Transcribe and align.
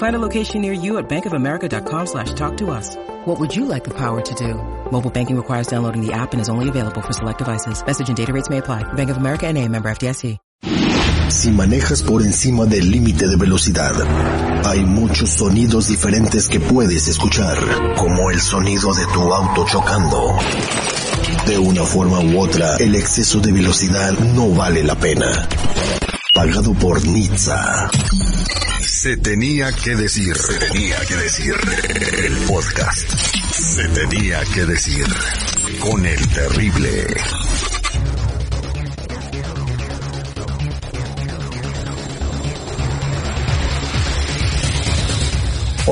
Find 0.00 0.16
a 0.16 0.18
location 0.18 0.62
near 0.62 0.72
you 0.72 0.96
at 0.96 1.10
bankofamerica.com 1.10 2.06
slash 2.06 2.32
talk 2.32 2.56
to 2.56 2.70
us. 2.70 2.96
What 3.26 3.38
would 3.38 3.54
you 3.54 3.66
like 3.66 3.84
the 3.84 3.92
power 3.92 4.22
to 4.22 4.34
do? 4.34 4.54
Mobile 4.90 5.10
banking 5.10 5.36
requires 5.36 5.66
downloading 5.66 6.00
the 6.00 6.14
app 6.14 6.32
and 6.32 6.40
is 6.40 6.48
only 6.48 6.70
available 6.70 7.02
for 7.02 7.12
select 7.12 7.36
devices. 7.36 7.84
Message 7.84 8.08
and 8.08 8.16
data 8.16 8.32
rates 8.32 8.48
may 8.48 8.58
apply. 8.58 8.82
Bank 8.94 9.10
of 9.10 9.18
America 9.18 9.46
and 9.46 9.58
a 9.58 9.68
member 9.68 9.90
FDIC. 9.90 10.38
Si 11.28 11.50
manejas 11.50 12.02
por 12.02 12.22
encima 12.22 12.64
del 12.64 12.90
límite 12.90 13.28
de 13.28 13.36
velocidad, 13.36 13.92
hay 14.66 14.80
muchos 14.86 15.28
sonidos 15.30 15.88
diferentes 15.88 16.48
que 16.48 16.60
puedes 16.60 17.06
escuchar, 17.06 17.58
como 17.96 18.30
el 18.30 18.40
sonido 18.40 18.92
de 18.94 19.04
tu 19.12 19.32
auto 19.32 19.66
chocando. 19.66 20.34
De 21.46 21.58
una 21.58 21.84
forma 21.84 22.20
u 22.20 22.40
otra, 22.40 22.76
el 22.78 22.94
exceso 22.94 23.38
de 23.40 23.52
velocidad 23.52 24.18
no 24.34 24.48
vale 24.54 24.82
la 24.82 24.94
pena. 24.96 25.46
Pagado 26.34 26.72
por 26.72 27.06
Nizza. 27.06 27.90
Se 29.02 29.16
tenía 29.16 29.72
que 29.72 29.96
decir, 29.96 30.36
se 30.36 30.58
tenía 30.58 31.00
que 31.06 31.16
decir. 31.16 31.54
El 32.22 32.36
podcast. 32.46 33.08
Se 33.50 33.88
tenía 33.88 34.44
que 34.52 34.66
decir. 34.66 35.06
Con 35.80 36.04
el 36.04 36.28
terrible. 36.28 37.06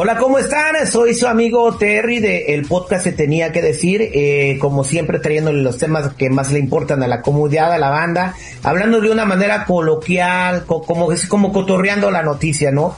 Hola, 0.00 0.16
¿cómo 0.16 0.38
están? 0.38 0.86
Soy 0.86 1.12
su 1.12 1.26
amigo 1.26 1.76
Terry 1.76 2.20
de 2.20 2.54
el 2.54 2.66
podcast 2.66 3.02
Se 3.02 3.10
Tenía 3.10 3.50
que 3.50 3.60
Decir, 3.60 4.00
eh, 4.14 4.56
como 4.60 4.84
siempre 4.84 5.18
trayéndole 5.18 5.60
los 5.60 5.76
temas 5.76 6.14
que 6.14 6.30
más 6.30 6.52
le 6.52 6.60
importan 6.60 7.02
a 7.02 7.08
la 7.08 7.20
comunidad, 7.20 7.72
a 7.72 7.78
la 7.78 7.90
banda, 7.90 8.36
hablando 8.62 9.00
de 9.00 9.10
una 9.10 9.24
manera 9.24 9.64
coloquial, 9.64 10.66
co- 10.66 10.82
como 10.82 11.10
es 11.10 11.26
como 11.26 11.52
cotorreando 11.52 12.12
la 12.12 12.22
noticia, 12.22 12.70
¿no? 12.70 12.94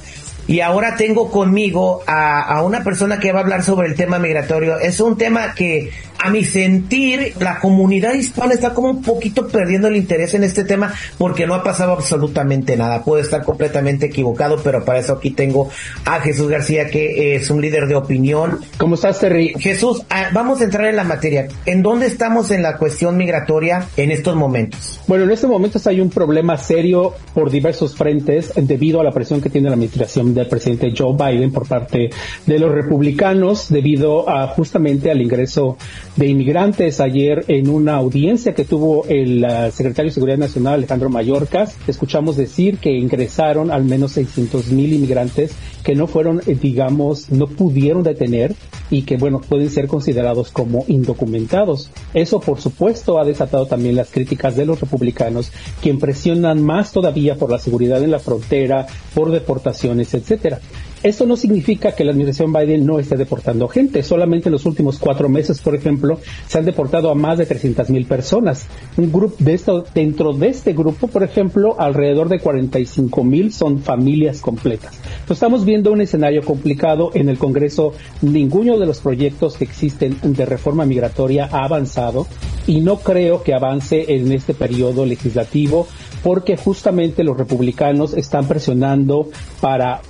Y 0.47 0.61
ahora 0.61 0.97
tengo 0.97 1.31
conmigo 1.31 2.03
a 2.07 2.63
una 2.63 2.85
persona 2.85 3.19
que 3.19 3.33
va 3.33 3.39
a 3.39 3.43
hablar 3.45 3.63
sobre 3.63 3.89
el 3.89 3.95
tema 3.95 4.19
migratorio. 4.19 4.79
Es 4.79 5.01
un 5.01 5.17
tema 5.17 5.55
que, 5.55 5.91
a 6.23 6.31
mi 6.31 6.45
sentir, 6.45 7.35
la 7.41 7.59
comunidad 7.61 8.13
hispana 8.13 8.53
está 8.53 8.75
como 8.75 8.91
un 8.91 9.03
poquito 9.03 9.49
perdiendo 9.49 9.89
el 9.89 9.97
interés 9.97 10.35
en 10.35 10.45
este 10.45 10.65
tema 10.65 10.93
porque 11.17 11.47
no 11.47 11.55
ha 11.55 11.65
pasado 11.65 11.93
absolutamente 11.93 12.77
nada. 12.77 13.03
Puedo 13.03 13.23
estar 13.23 13.43
completamente 13.43 14.07
equivocado, 14.07 14.61
pero 14.63 14.85
para 14.85 14.99
eso 14.99 15.15
aquí 15.15 15.31
tengo 15.31 15.71
a 16.05 16.21
Jesús 16.21 16.49
García, 16.49 16.91
que 16.91 17.35
es 17.37 17.51
un 17.51 17.63
líder 17.63 17.87
de 17.87 17.97
opinión. 17.97 18.61
¿Cómo 18.77 18.97
estás, 18.97 19.19
Terry? 19.19 19.55
Jesús, 19.59 20.03
ah, 20.11 20.29
vamos 20.33 20.61
a 20.61 20.65
entrar 20.65 20.87
en 20.87 20.97
la 20.97 21.05
materia. 21.05 21.49
¿En 21.65 21.83
dónde 21.83 22.07
estamos 22.07 22.51
en 22.51 22.63
la 22.63 22.77
cuestión 22.77 23.17
migratoria 23.17 23.87
en 23.97 24.11
estos 24.11 24.37
momentos? 24.37 25.01
Bueno, 25.07 25.25
en 25.25 25.31
este 25.31 25.47
momento 25.47 25.81
hay 25.87 26.01
un 26.01 26.11
problema 26.11 26.59
serio 26.59 27.15
por 27.33 27.51
diversos 27.51 27.97
frentes 27.97 28.53
debido 28.57 29.01
a 29.01 29.05
la 29.05 29.13
presión 29.13 29.41
que 29.41 29.49
tiene 29.49 29.69
la 29.69 29.75
administración 29.75 30.35
del 30.35 30.49
presidente 30.49 30.93
Joe 30.97 31.17
Biden 31.17 31.51
por 31.51 31.67
parte 31.67 32.11
de 32.47 32.59
los 32.59 32.73
republicanos 32.73 33.71
debido 33.71 34.29
a 34.29 34.49
justamente 34.49 35.11
al 35.11 35.23
ingreso 35.23 35.79
de 36.17 36.27
inmigrantes. 36.27 37.01
Ayer 37.01 37.45
en 37.49 37.69
una 37.69 37.97
audiencia 37.97 38.55
que 38.55 38.65
tuvo 38.65 39.05
el 39.07 39.45
uh, 39.45 39.71
secretario 39.71 40.11
de 40.11 40.15
Seguridad 40.15 40.39
Nacional 40.39 40.75
Alejandro 40.75 41.11
Mayorkas, 41.11 41.77
escuchamos 41.87 42.37
decir 42.37 42.79
que 42.79 42.91
ingresaron 42.91 43.71
al 43.71 43.85
menos 43.85 44.13
600 44.13 44.71
mil 44.73 44.93
inmigrantes 44.93 45.53
que 45.83 45.95
no 45.95 46.07
fueron, 46.07 46.43
eh, 46.47 46.57
digamos, 46.61 47.31
no 47.31 47.47
pudieron 47.47 48.03
detener 48.03 48.55
y 48.91 49.03
que, 49.03 49.17
bueno, 49.17 49.41
pueden 49.41 49.71
ser 49.71 49.87
considerados 49.87 50.51
como 50.51 50.85
indocumentados. 50.89 51.91
Eso, 52.13 52.41
por 52.41 52.61
supuesto, 52.61 53.19
ha 53.19 53.25
desatado 53.25 53.67
también 53.67 53.97
las 53.97 54.11
críticas 54.11 54.57
de 54.57 54.67
los 54.67 54.81
republicanos, 54.81 55.53
quien 55.81 55.99
presionan 55.99 56.63
más 56.63 56.93
todavía 56.93 57.37
por 57.37 57.51
la 57.51 57.59
seguridad 57.59 58.03
en 58.03 58.11
la 58.11 58.19
frontera, 58.19 58.87
por 59.15 59.31
deportaciones, 59.31 60.13
etcétera. 60.13 60.61
Esto 61.03 61.25
no 61.25 61.37
significa 61.37 61.93
que 61.93 62.05
la 62.05 62.11
administración 62.11 62.53
Biden 62.53 62.85
no 62.85 62.99
esté 62.99 63.17
deportando 63.17 63.69
gente. 63.69 64.03
Solamente 64.03 64.51
en 64.51 64.53
los 64.53 64.67
últimos 64.67 64.99
cuatro 64.99 65.31
meses, 65.31 65.61
por 65.63 65.75
ejemplo, 65.75 66.19
se 66.47 66.59
han 66.59 66.67
deportado 66.67 67.11
a 67.11 67.15
más 67.15 67.39
de 67.39 67.47
300 67.47 67.89
mil 67.89 68.05
personas. 68.05 68.67
Un 68.99 69.11
grupo 69.11 69.35
de 69.39 69.55
esto, 69.55 69.85
dentro 69.95 70.35
de 70.35 70.49
este 70.49 70.75
grupo, 70.75 71.09
por 71.09 71.23
ejemplo, 71.23 71.77
alrededor 71.81 72.29
de 72.29 72.39
45 72.39 73.25
mil 73.25 73.51
son 73.51 73.79
familias 73.79 74.43
completas. 74.43 75.01
Estamos 75.29 75.65
viendo 75.65 75.91
un 75.91 76.03
escenario 76.03 76.43
complicado 76.43 77.13
en 77.15 77.31
el 77.31 77.39
Congreso. 77.39 77.95
Ninguno 78.21 78.79
de 78.79 78.85
los 78.85 79.01
proyectos 79.01 79.57
que 79.57 79.65
existen 79.65 80.19
de 80.23 80.45
reforma 80.45 80.85
migratoria 80.85 81.49
ha 81.51 81.65
avanzado 81.65 82.27
y 82.67 82.81
no 82.83 82.99
creo 82.99 83.43
que 83.43 83.55
avance 83.55 84.05
en 84.15 84.33
este 84.33 84.53
periodo 84.53 85.07
legislativo 85.07 85.87
porque 86.23 86.59
justamente 86.59 87.25
los 87.25 87.39
republicanos 87.39 88.13
están 88.13 88.47
presionando 88.47 89.31
para 89.63 90.03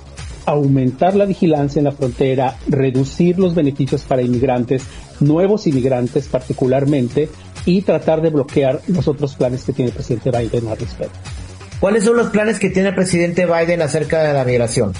aumentar 0.45 1.15
la 1.15 1.25
vigilancia 1.25 1.79
en 1.79 1.85
la 1.85 1.91
frontera, 1.91 2.57
reducir 2.67 3.39
los 3.39 3.55
beneficios 3.55 4.01
para 4.03 4.21
inmigrantes, 4.21 4.83
nuevos 5.19 5.67
inmigrantes 5.67 6.27
particularmente, 6.27 7.29
y 7.65 7.81
tratar 7.83 8.21
de 8.21 8.29
bloquear 8.29 8.81
los 8.87 9.07
otros 9.07 9.35
planes 9.35 9.63
que 9.63 9.73
tiene 9.73 9.89
el 9.89 9.95
presidente 9.95 10.31
Biden 10.31 10.67
al 10.67 10.77
respecto. 10.77 11.17
¿Cuáles 11.79 12.03
son 12.03 12.15
los 12.15 12.29
planes 12.29 12.59
que 12.59 12.69
tiene 12.69 12.89
el 12.89 12.95
presidente 12.95 13.45
Biden 13.45 13.81
acerca 13.81 14.23
de 14.23 14.33
la 14.33 14.45
migración? 14.45 14.93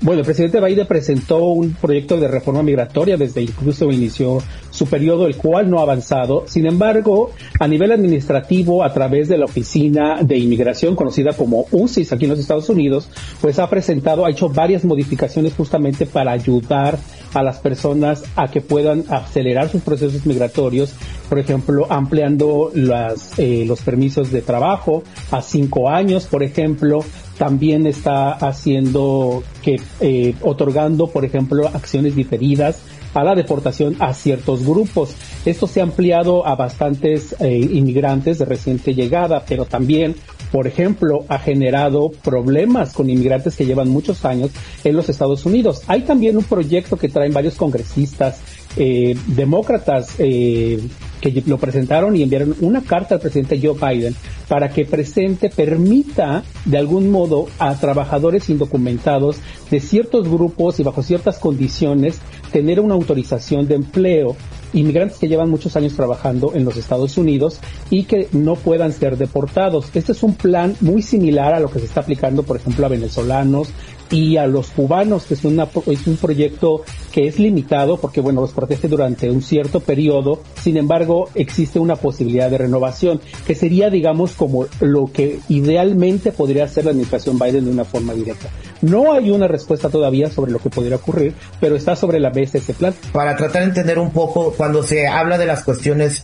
Bueno, 0.00 0.20
el 0.20 0.26
presidente 0.26 0.60
Biden 0.60 0.86
presentó 0.86 1.44
un 1.46 1.74
proyecto 1.74 2.18
de 2.18 2.28
reforma 2.28 2.62
migratoria 2.62 3.16
desde 3.16 3.42
incluso 3.42 3.90
inició 3.90 4.38
su 4.70 4.86
periodo, 4.86 5.26
el 5.26 5.36
cual 5.36 5.68
no 5.68 5.80
ha 5.80 5.82
avanzado. 5.82 6.44
Sin 6.46 6.66
embargo, 6.66 7.32
a 7.58 7.66
nivel 7.66 7.90
administrativo, 7.90 8.84
a 8.84 8.92
través 8.92 9.28
de 9.28 9.38
la 9.38 9.46
Oficina 9.46 10.22
de 10.22 10.38
Inmigración, 10.38 10.94
conocida 10.94 11.32
como 11.32 11.66
UCIS 11.72 12.12
aquí 12.12 12.26
en 12.26 12.30
los 12.30 12.38
Estados 12.38 12.68
Unidos, 12.68 13.10
pues 13.40 13.58
ha 13.58 13.68
presentado, 13.68 14.24
ha 14.24 14.30
hecho 14.30 14.48
varias 14.48 14.84
modificaciones 14.84 15.54
justamente 15.54 16.06
para 16.06 16.30
ayudar 16.30 16.96
a 17.34 17.42
las 17.42 17.58
personas 17.58 18.22
a 18.36 18.48
que 18.48 18.60
puedan 18.60 19.04
acelerar 19.08 19.68
sus 19.68 19.82
procesos 19.82 20.24
migratorios, 20.26 20.94
por 21.28 21.40
ejemplo, 21.40 21.86
ampliando 21.90 22.70
las, 22.72 23.36
eh, 23.38 23.64
los 23.66 23.82
permisos 23.82 24.30
de 24.30 24.42
trabajo 24.42 25.02
a 25.32 25.42
cinco 25.42 25.90
años, 25.90 26.26
por 26.26 26.44
ejemplo, 26.44 27.04
también 27.38 27.86
está 27.86 28.32
haciendo 28.32 29.42
que 29.62 29.80
eh, 30.00 30.34
otorgando, 30.42 31.06
por 31.06 31.24
ejemplo, 31.24 31.68
acciones 31.68 32.14
diferidas 32.16 32.80
a 33.14 33.24
la 33.24 33.34
deportación 33.34 33.96
a 34.00 34.12
ciertos 34.12 34.64
grupos. 34.64 35.14
Esto 35.44 35.66
se 35.66 35.80
ha 35.80 35.84
ampliado 35.84 36.46
a 36.46 36.54
bastantes 36.56 37.34
eh, 37.40 37.56
inmigrantes 37.56 38.38
de 38.38 38.44
reciente 38.44 38.94
llegada, 38.94 39.44
pero 39.48 39.64
también, 39.64 40.14
por 40.52 40.66
ejemplo, 40.66 41.24
ha 41.28 41.38
generado 41.38 42.10
problemas 42.10 42.92
con 42.92 43.08
inmigrantes 43.08 43.56
que 43.56 43.66
llevan 43.66 43.88
muchos 43.88 44.24
años 44.24 44.50
en 44.84 44.96
los 44.96 45.08
Estados 45.08 45.46
Unidos. 45.46 45.82
Hay 45.86 46.02
también 46.02 46.36
un 46.36 46.44
proyecto 46.44 46.96
que 46.96 47.08
traen 47.08 47.32
varios 47.32 47.54
congresistas 47.54 48.40
eh, 48.76 49.16
demócratas 49.26 50.14
eh, 50.18 50.78
que 51.20 51.42
lo 51.46 51.58
presentaron 51.58 52.16
y 52.16 52.22
enviaron 52.22 52.54
una 52.60 52.82
carta 52.82 53.16
al 53.16 53.20
presidente 53.20 53.60
Joe 53.62 53.74
Biden 53.74 54.14
para 54.48 54.70
que 54.70 54.84
presente, 54.84 55.50
permita 55.50 56.42
de 56.64 56.78
algún 56.78 57.10
modo 57.10 57.46
a 57.58 57.74
trabajadores 57.74 58.48
indocumentados 58.48 59.36
de 59.70 59.80
ciertos 59.80 60.28
grupos 60.28 60.80
y 60.80 60.82
bajo 60.82 61.02
ciertas 61.02 61.38
condiciones 61.38 62.20
tener 62.52 62.80
una 62.80 62.94
autorización 62.94 63.68
de 63.68 63.74
empleo, 63.74 64.36
inmigrantes 64.72 65.18
que 65.18 65.28
llevan 65.28 65.50
muchos 65.50 65.76
años 65.76 65.94
trabajando 65.94 66.52
en 66.54 66.64
los 66.64 66.76
Estados 66.76 67.18
Unidos 67.18 67.60
y 67.90 68.04
que 68.04 68.28
no 68.32 68.56
puedan 68.56 68.92
ser 68.92 69.16
deportados. 69.16 69.90
Este 69.94 70.12
es 70.12 70.22
un 70.22 70.34
plan 70.34 70.76
muy 70.80 71.02
similar 71.02 71.54
a 71.54 71.60
lo 71.60 71.70
que 71.70 71.78
se 71.78 71.86
está 71.86 72.00
aplicando, 72.00 72.42
por 72.42 72.56
ejemplo, 72.56 72.86
a 72.86 72.88
venezolanos 72.88 73.68
y 74.10 74.36
a 74.36 74.46
los 74.46 74.68
cubanos, 74.68 75.24
que 75.24 75.34
es, 75.34 75.44
una, 75.44 75.68
un 75.74 76.16
proyecto 76.16 76.82
que 77.12 77.26
es 77.26 77.38
limitado 77.38 77.98
porque, 77.98 78.20
bueno, 78.20 78.40
los 78.40 78.52
protege 78.52 78.88
durante 78.88 79.30
un 79.30 79.42
cierto 79.42 79.80
periodo. 79.80 80.40
Sin 80.60 80.76
embargo, 80.76 81.28
existe 81.34 81.78
una 81.78 81.96
posibilidad 81.96 82.50
de 82.50 82.58
renovación, 82.58 83.20
que 83.46 83.54
sería, 83.54 83.90
digamos, 83.90 84.32
como 84.32 84.66
lo 84.80 85.10
que 85.12 85.40
idealmente 85.48 86.32
podría 86.32 86.64
hacer 86.64 86.84
la 86.84 86.92
administración 86.92 87.38
Biden 87.38 87.64
de 87.64 87.70
una 87.70 87.84
forma 87.84 88.14
directa. 88.14 88.48
No 88.80 89.12
hay 89.12 89.30
una 89.30 89.48
respuesta 89.48 89.88
todavía 89.88 90.30
sobre 90.30 90.52
lo 90.52 90.58
que 90.58 90.70
podría 90.70 90.96
ocurrir, 90.96 91.34
pero 91.60 91.76
está 91.76 91.96
sobre 91.96 92.20
la 92.20 92.30
mesa 92.30 92.58
ese 92.58 92.74
plan. 92.74 92.94
Para 93.12 93.36
tratar 93.36 93.62
de 93.62 93.68
entender 93.68 93.98
un 93.98 94.10
poco, 94.10 94.52
cuando 94.56 94.82
se 94.82 95.06
habla 95.06 95.38
de 95.38 95.46
las 95.46 95.64
cuestiones 95.64 96.22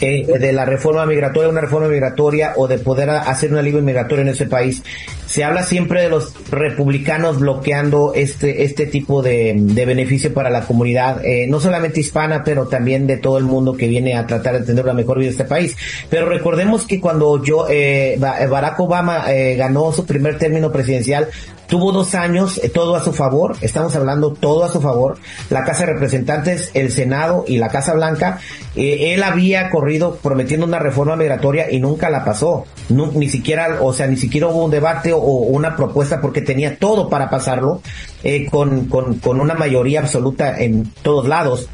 eh, 0.00 0.26
de 0.26 0.52
la 0.52 0.64
reforma 0.64 1.06
migratoria, 1.06 1.48
una 1.48 1.62
reforma 1.62 1.88
migratoria 1.88 2.52
o 2.56 2.68
de 2.68 2.78
poder 2.78 3.10
hacer 3.10 3.50
un 3.50 3.58
alivio 3.58 3.80
migratorio 3.82 4.22
en 4.22 4.28
ese 4.28 4.46
país, 4.46 4.82
se 5.26 5.44
habla 5.44 5.64
siempre 5.64 6.02
de 6.02 6.08
los 6.08 6.32
republicanos 6.50 7.40
bloqueando 7.40 8.12
este, 8.14 8.64
este 8.64 8.86
tipo 8.86 9.22
de, 9.22 9.54
beneficio 9.86 10.32
para 10.32 10.50
la 10.50 10.62
comunidad, 10.62 11.24
eh, 11.24 11.46
no 11.48 11.60
solamente 11.60 12.00
hispana, 12.00 12.42
pero 12.44 12.66
también 12.66 13.06
de 13.06 13.16
todo 13.16 13.38
el 13.38 13.44
mundo 13.44 13.76
que 13.76 13.88
viene 13.88 14.16
a 14.16 14.26
tratar 14.26 14.58
de 14.58 14.66
tener 14.66 14.84
una 14.84 14.94
mejor 14.94 15.18
vida 15.18 15.28
en 15.28 15.32
este 15.32 15.44
país. 15.44 15.76
Pero 16.08 16.28
recordemos 16.28 16.86
que 16.86 17.00
cuando 17.00 17.42
yo, 17.42 17.66
eh, 17.68 18.16
Barack 18.18 18.78
Obama 18.80 19.32
eh, 19.32 19.56
ganó 19.56 19.92
su 19.92 20.06
primer 20.06 20.38
término 20.38 20.72
presidencial, 20.72 21.28
tuvo 21.68 21.92
dos 21.92 22.14
años, 22.14 22.60
eh, 22.62 22.68
todo 22.68 22.96
a 22.96 23.04
su 23.04 23.12
favor, 23.12 23.56
estamos 23.60 23.94
hablando 23.96 24.32
todo 24.32 24.64
a 24.64 24.72
su 24.72 24.80
favor, 24.80 25.18
la 25.50 25.64
Casa 25.64 25.86
de 25.86 25.94
Representantes, 25.94 26.70
el 26.74 26.92
Senado 26.92 27.44
y 27.46 27.58
la 27.58 27.68
Casa 27.68 27.94
Blanca, 27.94 28.38
eh, 28.76 29.14
él 29.14 29.22
había 29.22 29.70
corrido 29.70 30.16
prometiendo 30.16 30.66
una 30.66 30.78
reforma 30.78 31.16
migratoria 31.16 31.70
y 31.70 31.80
nunca 31.80 32.10
la 32.10 32.24
pasó, 32.24 32.64
ni 32.88 33.28
siquiera, 33.28 33.78
o 33.80 33.92
sea, 33.92 34.06
ni 34.06 34.16
siquiera 34.16 34.48
hubo 34.48 34.64
un 34.64 34.70
debate 34.70 35.12
o, 35.12 35.18
una 35.18 35.76
propuesta 35.76 36.20
porque 36.20 36.40
tenía 36.40 36.78
todo 36.78 37.08
para 37.08 37.30
pasarlo, 37.30 37.80
eh, 38.22 38.46
con, 38.50 38.86
con, 38.86 39.18
con, 39.18 39.40
una 39.40 39.54
mayoría 39.54 40.00
absoluta 40.00 40.58
en 40.58 40.90
todos 41.02 41.28
lados. 41.28 41.68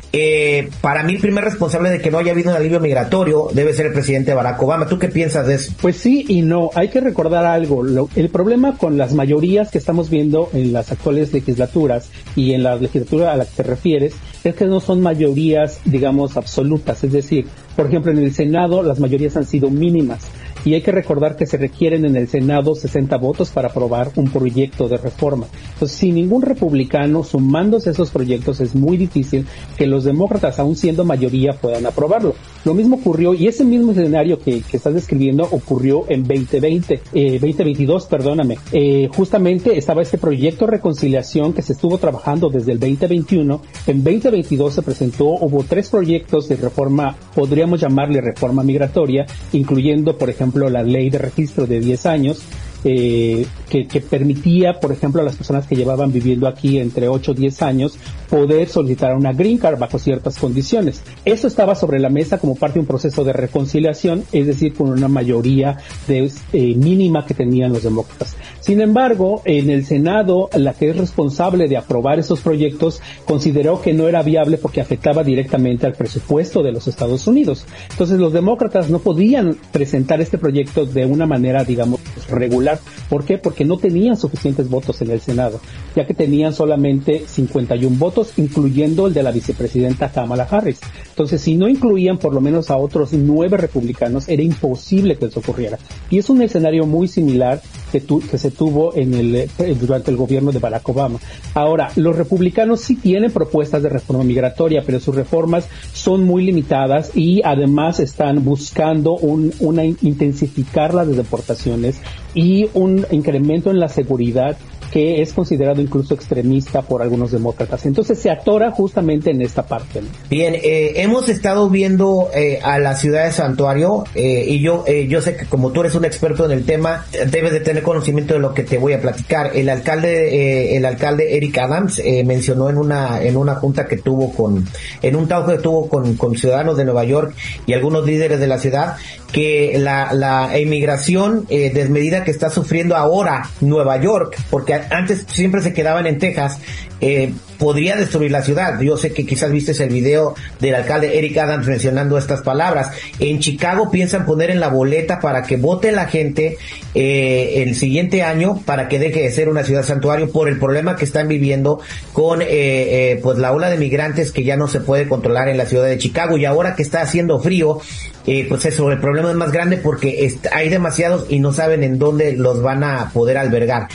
para 0.81 1.03
mí 1.03 1.15
el 1.15 1.21
primer 1.21 1.45
responsable 1.45 1.91
de 1.91 2.01
que 2.01 2.11
no 2.11 2.19
haya 2.19 2.33
habido 2.33 2.51
un 2.51 2.57
alivio 2.57 2.79
migratorio 2.79 3.49
debe 3.53 3.73
ser 3.73 3.87
el 3.87 3.93
presidente 3.93 4.35
Barack 4.35 4.61
Obama. 4.63 4.87
¿Tú 4.87 4.99
qué 4.99 5.09
piensas 5.09 5.47
de 5.47 5.55
eso? 5.55 5.73
Pues 5.81 5.97
sí 5.97 6.27
y 6.29 6.43
no, 6.43 6.71
hay 6.75 6.89
que 6.89 7.01
recordar 7.01 7.47
algo, 7.47 7.83
el 8.15 8.29
problema 8.29 8.77
con 8.77 8.99
las 8.99 9.15
mayorías 9.15 9.71
que 9.71 9.81
estamos 9.83 10.09
viendo 10.09 10.49
en 10.53 10.73
las 10.73 10.93
actuales 10.93 11.33
legislaturas 11.33 12.09
y 12.37 12.53
en 12.53 12.63
la 12.63 12.77
legislatura 12.77 13.33
a 13.33 13.37
la 13.37 13.45
que 13.45 13.57
te 13.57 13.63
refieres 13.65 14.15
es 14.45 14.55
que 14.55 14.67
no 14.67 14.81
son 14.81 15.01
mayorías, 15.01 15.81
digamos, 15.85 16.37
absolutas. 16.37 17.05
Es 17.05 17.13
decir, 17.13 17.47
por 17.77 17.87
ejemplo, 17.87 18.13
en 18.13 18.19
el 18.19 18.33
Senado 18.33 18.83
las 18.83 19.01
mayorías 19.01 19.37
han 19.37 19.47
sido 19.47 19.71
mínimas 19.71 20.29
y 20.65 20.75
hay 20.75 20.83
que 20.83 20.93
recordar 20.93 21.37
que 21.37 21.47
se 21.47 21.57
requieren 21.57 22.05
en 22.05 22.17
el 22.17 22.29
Senado 22.29 22.75
60 22.75 23.17
votos 23.17 23.51
para 23.51 23.69
aprobar 23.69 24.13
un 24.17 24.31
proyecto 24.31 24.89
de 24.89 24.97
reforma. 24.97 25.47
Entonces, 25.75 25.97
si 25.97 26.13
ningún 26.13 26.43
republicano 26.43 27.25
sumándose 27.25 27.91
esos 27.91 28.11
proyectos 28.11 28.61
es 28.61 28.75
muy 28.75 28.97
difícil 28.97 29.47
que 29.77 29.87
los 29.87 30.05
demócratas, 30.05 30.59
aún 30.59 30.77
siendo 30.77 31.05
mayoría, 31.05 31.53
puedan 31.53 31.87
aprobarlo. 31.87 32.35
Lo 32.65 32.75
mismo 32.75 32.97
ocurrió, 32.97 33.35
y 33.35 33.49
ese 33.49 33.65
mismo 33.65 33.93
escenario 33.93 34.39
que, 34.39 34.63
estás 34.73 34.95
describiendo 34.95 35.45
ocurrió 35.51 36.05
en 36.09 36.23
2020, 36.23 37.01
eh, 37.13 37.33
2022, 37.41 38.07
perdóname. 38.07 38.59
Eh, 38.73 39.09
justamente 39.15 39.77
estaba 39.77 40.03
este 40.03 40.19
proyecto 40.19 40.65
de 40.65 40.73
reconciliación 40.73 41.53
que 41.53 41.63
se 41.63 41.73
estuvo 41.73 41.99
trabajando 41.99 42.49
desde 42.49 42.73
el 42.73 42.79
2021. 42.79 43.61
En 43.87 44.05
2022 44.05 44.75
se 44.75 44.83
presentó, 44.83 45.27
hubo 45.27 45.65
tres 45.65 45.89
proyectos 45.89 46.49
de 46.49 46.57
reforma, 46.57 47.17
podríamos 47.35 47.81
llamarle 47.81 48.21
reforma 48.21 48.63
migratoria, 48.63 49.27
incluyendo, 49.53 50.17
por 50.17 50.31
ejemplo, 50.31 50.52
la 50.55 50.83
ley 50.83 51.11
de 51.11 51.19
registro 51.19 51.67
de 51.67 51.81
10 51.81 52.07
años, 52.07 52.43
eh, 52.85 53.47
que, 53.69 54.01
permitía, 54.01 54.81
por 54.81 54.93
ejemplo, 54.93 55.23
a 55.23 55.25
las 55.25 55.37
personas 55.37 55.67
que 55.67 55.75
llevaban 55.75 56.13
viviendo 56.13 56.47
aquí 56.47 56.79
entre 56.79 57.09
8 57.09 57.33
o 57.33 57.35
10 57.35 57.63
años 57.63 57.97
poder 58.29 58.69
solicitar 58.69 59.17
una 59.17 59.33
green 59.33 59.59
card 59.59 59.79
bajo 59.79 59.99
ciertas 59.99 60.39
condiciones. 60.39 61.03
Eso 61.25 61.47
estaba 61.47 61.75
sobre 61.75 61.99
la 61.99 62.11
mesa 62.11 62.39
como 62.39 62.55
parte 62.55 62.75
de 62.75 62.81
un 62.81 62.87
proceso 62.87 63.25
de 63.25 63.33
reconciliación, 63.33 64.25
es 64.33 64.47
decir, 64.47 64.75
con 64.75 64.91
una 64.91 65.09
mayoría 65.09 65.79
de, 66.07 66.31
eh, 66.53 66.75
mínima 66.75 67.25
que 67.25 67.35
tenían 67.35 67.73
los 67.73 67.83
demócratas. 67.83 68.37
Sin 68.61 68.81
embargo, 68.81 69.43
en 69.45 69.71
el 69.71 69.85
Senado, 69.87 70.51
la 70.55 70.75
que 70.75 70.91
es 70.91 70.97
responsable 70.97 71.69
de 71.69 71.77
aprobar 71.77 72.19
esos 72.19 72.41
proyectos 72.41 73.01
consideró 73.25 73.81
que 73.81 73.93
no 73.93 74.09
era 74.09 74.23
viable 74.23 74.59
porque 74.59 74.81
afectaba 74.81 75.25
directamente 75.25 75.87
al 75.87 75.95
presupuesto 75.95 76.63
de 76.63 76.73
los 76.73 76.89
Estados 76.89 77.27
Unidos. 77.27 77.67
Entonces, 77.91 78.19
los 78.19 78.33
demócratas 78.33 78.91
no 78.91 78.99
podían 78.99 79.57
presentar 79.73 80.21
este 80.21 80.39
proyecto 80.39 80.87
de 80.87 81.07
una 81.07 81.27
manera, 81.27 81.65
digamos, 81.65 82.01
regular. 82.29 82.72
¿Por 83.09 83.25
qué? 83.25 83.39
Porque 83.39 83.65
no 83.65 83.79
tenían 83.79 84.17
suficientes 84.17 84.69
votos 84.69 85.01
en 85.03 85.11
el 85.11 85.21
Senado, 85.21 85.61
ya 85.95 86.07
que 86.07 86.15
tenían 86.15 86.53
solamente 86.53 87.25
51 87.27 87.97
votos, 87.99 88.33
incluyendo 88.37 89.07
el 89.07 89.15
de 89.15 89.23
la 89.23 89.33
vicepresidenta 89.33 90.11
Kamala 90.11 90.47
Harris. 90.51 90.81
Entonces, 91.09 91.41
si 91.41 91.57
no 91.57 91.69
incluían 91.69 92.19
por 92.19 92.35
lo 92.35 92.41
menos 92.41 92.71
a 92.71 92.77
otros 92.77 93.13
nueve 93.13 93.57
republicanos, 93.57 94.29
era 94.29 94.43
imposible 94.43 95.17
que 95.17 95.27
eso 95.27 95.41
ocurriera. 95.41 95.79
Y 96.11 96.19
es 96.19 96.31
un 96.31 96.43
escenario 96.43 96.87
muy 96.87 97.09
similar 97.09 97.61
que, 97.93 98.03
que 98.31 98.39
se 98.39 98.51
tuvo 98.51 98.97
en 98.97 99.15
el, 99.15 99.35
eh, 99.37 99.49
durante 99.79 100.11
el 100.11 100.17
gobierno 100.17 100.51
de 100.51 100.59
Barack 100.59 100.89
Obama. 100.89 101.19
Ahora, 101.55 101.91
los 101.97 102.17
republicanos 102.17 102.81
sí 102.81 102.97
tienen 102.97 103.31
propuestas 103.31 103.83
de 103.83 103.91
reforma 103.91 104.25
migratoria, 104.25 104.83
pero 104.85 104.99
sus 104.99 105.15
reformas 105.15 105.69
son 105.93 106.25
muy 106.25 106.45
limitadas 106.45 107.15
y 107.15 107.43
además 107.45 108.01
están 108.01 108.45
buscando 108.45 109.15
un, 109.17 109.53
una 109.61 109.85
intensificar 109.85 110.95
las 110.95 111.15
deportaciones 111.15 112.01
y 112.35 112.69
un 112.75 113.07
incremento 113.11 113.71
en 113.71 113.79
la 113.79 113.89
seguridad 113.89 114.57
que 114.93 115.23
es 115.23 115.33
considerado 115.33 115.81
incluso 115.81 116.15
extremista 116.15 116.83
por 116.83 117.01
algunos 117.01 117.33
demócratas. 117.33 117.87
Entonces 117.87 118.19
se 118.19 118.31
atora 118.31 118.71
justamente 118.73 119.31
en 119.31 119.41
esta 119.41 119.63
parte. 119.63 120.03
Bien, 120.29 120.55
eh, 120.55 120.93
hemos 120.97 121.31
estado 121.31 121.71
viendo 121.71 122.29
eh, 122.35 122.61
a 122.63 122.79
la 122.79 122.95
ciudad 122.95 123.25
de 123.25 123.33
Santuario 123.33 124.05
eh, 124.15 124.45
y 124.47 124.61
yo 124.61 124.85
yo 125.09 125.23
sé 125.23 125.37
que 125.37 125.47
como 125.47 125.71
tú 125.71 125.81
eres 125.81 125.95
un 125.95 126.05
experto 126.05 126.45
en 126.45 126.51
el 126.53 126.65
tema, 126.65 127.07
debes 127.31 127.53
de 127.53 127.61
tener 127.61 127.83
conocimiento 127.83 128.35
de 128.35 128.41
lo 128.41 128.53
que 128.53 128.65
te 128.65 128.77
voy 128.77 128.93
a 128.93 129.01
platicar. 129.01 129.57
El 129.57 129.71
alcalde 129.71 130.77
el 130.77 130.85
alcalde 130.85 131.37
Eric 131.37 131.57
Adams 131.59 132.03
mencionó 132.25 132.69
en 132.69 132.77
una 132.77 133.23
en 133.23 133.37
una 133.37 133.55
junta 133.55 133.87
que 133.87 133.97
tuvo 133.97 134.33
con 134.33 134.67
en 135.01 135.17
un 135.17 135.27
trabajo 135.27 135.53
que 135.53 135.59
tuvo 135.59 135.89
con, 135.89 136.17
con 136.17 136.37
ciudadanos 136.37 136.77
de 136.77 136.85
Nueva 136.85 137.05
York 137.05 137.35
y 137.67 137.73
algunos 137.73 138.05
líderes 138.05 138.41
de 138.41 138.47
la 138.47 138.59
ciudad 138.59 138.97
que 139.33 139.79
la, 139.79 140.13
la 140.13 140.59
inmigración 140.59 141.47
desmedida 141.49 142.23
que 142.23 142.31
está 142.31 142.51
sufriendo 142.51 142.97
ahora 142.97 143.49
Nueva 143.63 143.97
York, 143.99 144.37
porque 144.51 144.82
antes 144.91 145.25
siempre 145.29 145.63
se 145.63 145.73
quedaban 145.73 146.07
en 146.07 146.19
Texas, 146.19 146.59
eh, 147.01 147.33
podría 147.59 147.97
destruir 147.97 148.31
la 148.31 148.43
ciudad. 148.43 148.81
Yo 148.81 148.97
sé 148.97 149.13
que 149.13 149.25
quizás 149.25 149.51
viste 149.51 149.73
el 149.83 149.91
video 149.91 150.35
del 150.61 150.75
alcalde 150.75 151.19
Eric 151.19 151.37
Adams 151.39 151.67
mencionando 151.67 152.19
estas 152.19 152.43
palabras. 152.43 152.91
En 153.19 153.39
Chicago 153.39 153.91
piensan 153.91 154.27
poner 154.27 154.51
en 154.51 154.61
la 154.61 154.69
boleta 154.69 155.21
para 155.21 155.43
que 155.43 155.57
vote 155.57 155.93
la 155.93 156.07
gente 156.07 156.59
eh, 156.95 157.63
el 157.63 157.75
siguiente 157.75 158.23
año 158.23 158.61
para 158.67 158.89
que 158.89 158.99
deje 158.99 159.23
de 159.23 159.31
ser 159.31 159.49
una 159.49 159.65
ciudad 159.65 159.83
santuario 159.83 160.31
por 160.31 160.49
el 160.49 160.59
problema 160.59 160.97
que 160.97 161.05
están 161.05 161.29
viviendo 161.29 161.81
con 162.13 162.43
eh, 162.43 162.47
eh, 162.51 163.21
pues 163.23 163.39
la 163.39 163.53
ola 163.53 163.71
de 163.71 163.79
migrantes 163.79 164.33
que 164.33 164.45
ya 164.45 164.57
no 164.57 164.69
se 164.69 164.81
puede 164.81 165.09
controlar 165.09 165.49
en 165.49 165.57
la 165.57 165.67
ciudad 165.67 165.87
de 165.87 165.99
Chicago 165.99 166.37
y 166.37 166.45
ahora 166.45 166.75
que 166.75 166.83
está 166.83 167.01
haciendo 167.01 167.41
frío 167.41 167.81
eh, 168.27 168.47
pues 168.49 168.65
eso, 168.67 168.91
el 168.93 169.01
problema 169.01 169.31
es 169.31 169.37
más 169.37 169.51
grande 169.51 169.79
porque 169.79 170.33
hay 170.53 170.69
demasiados 170.69 171.27
y 171.29 171.41
no 171.41 171.53
saben 171.53 171.83
en 171.83 171.99
dónde 171.99 172.37
los 172.37 172.63
van 172.63 172.85
a 172.85 173.11
poder 173.13 173.37
albergar. 173.37 173.89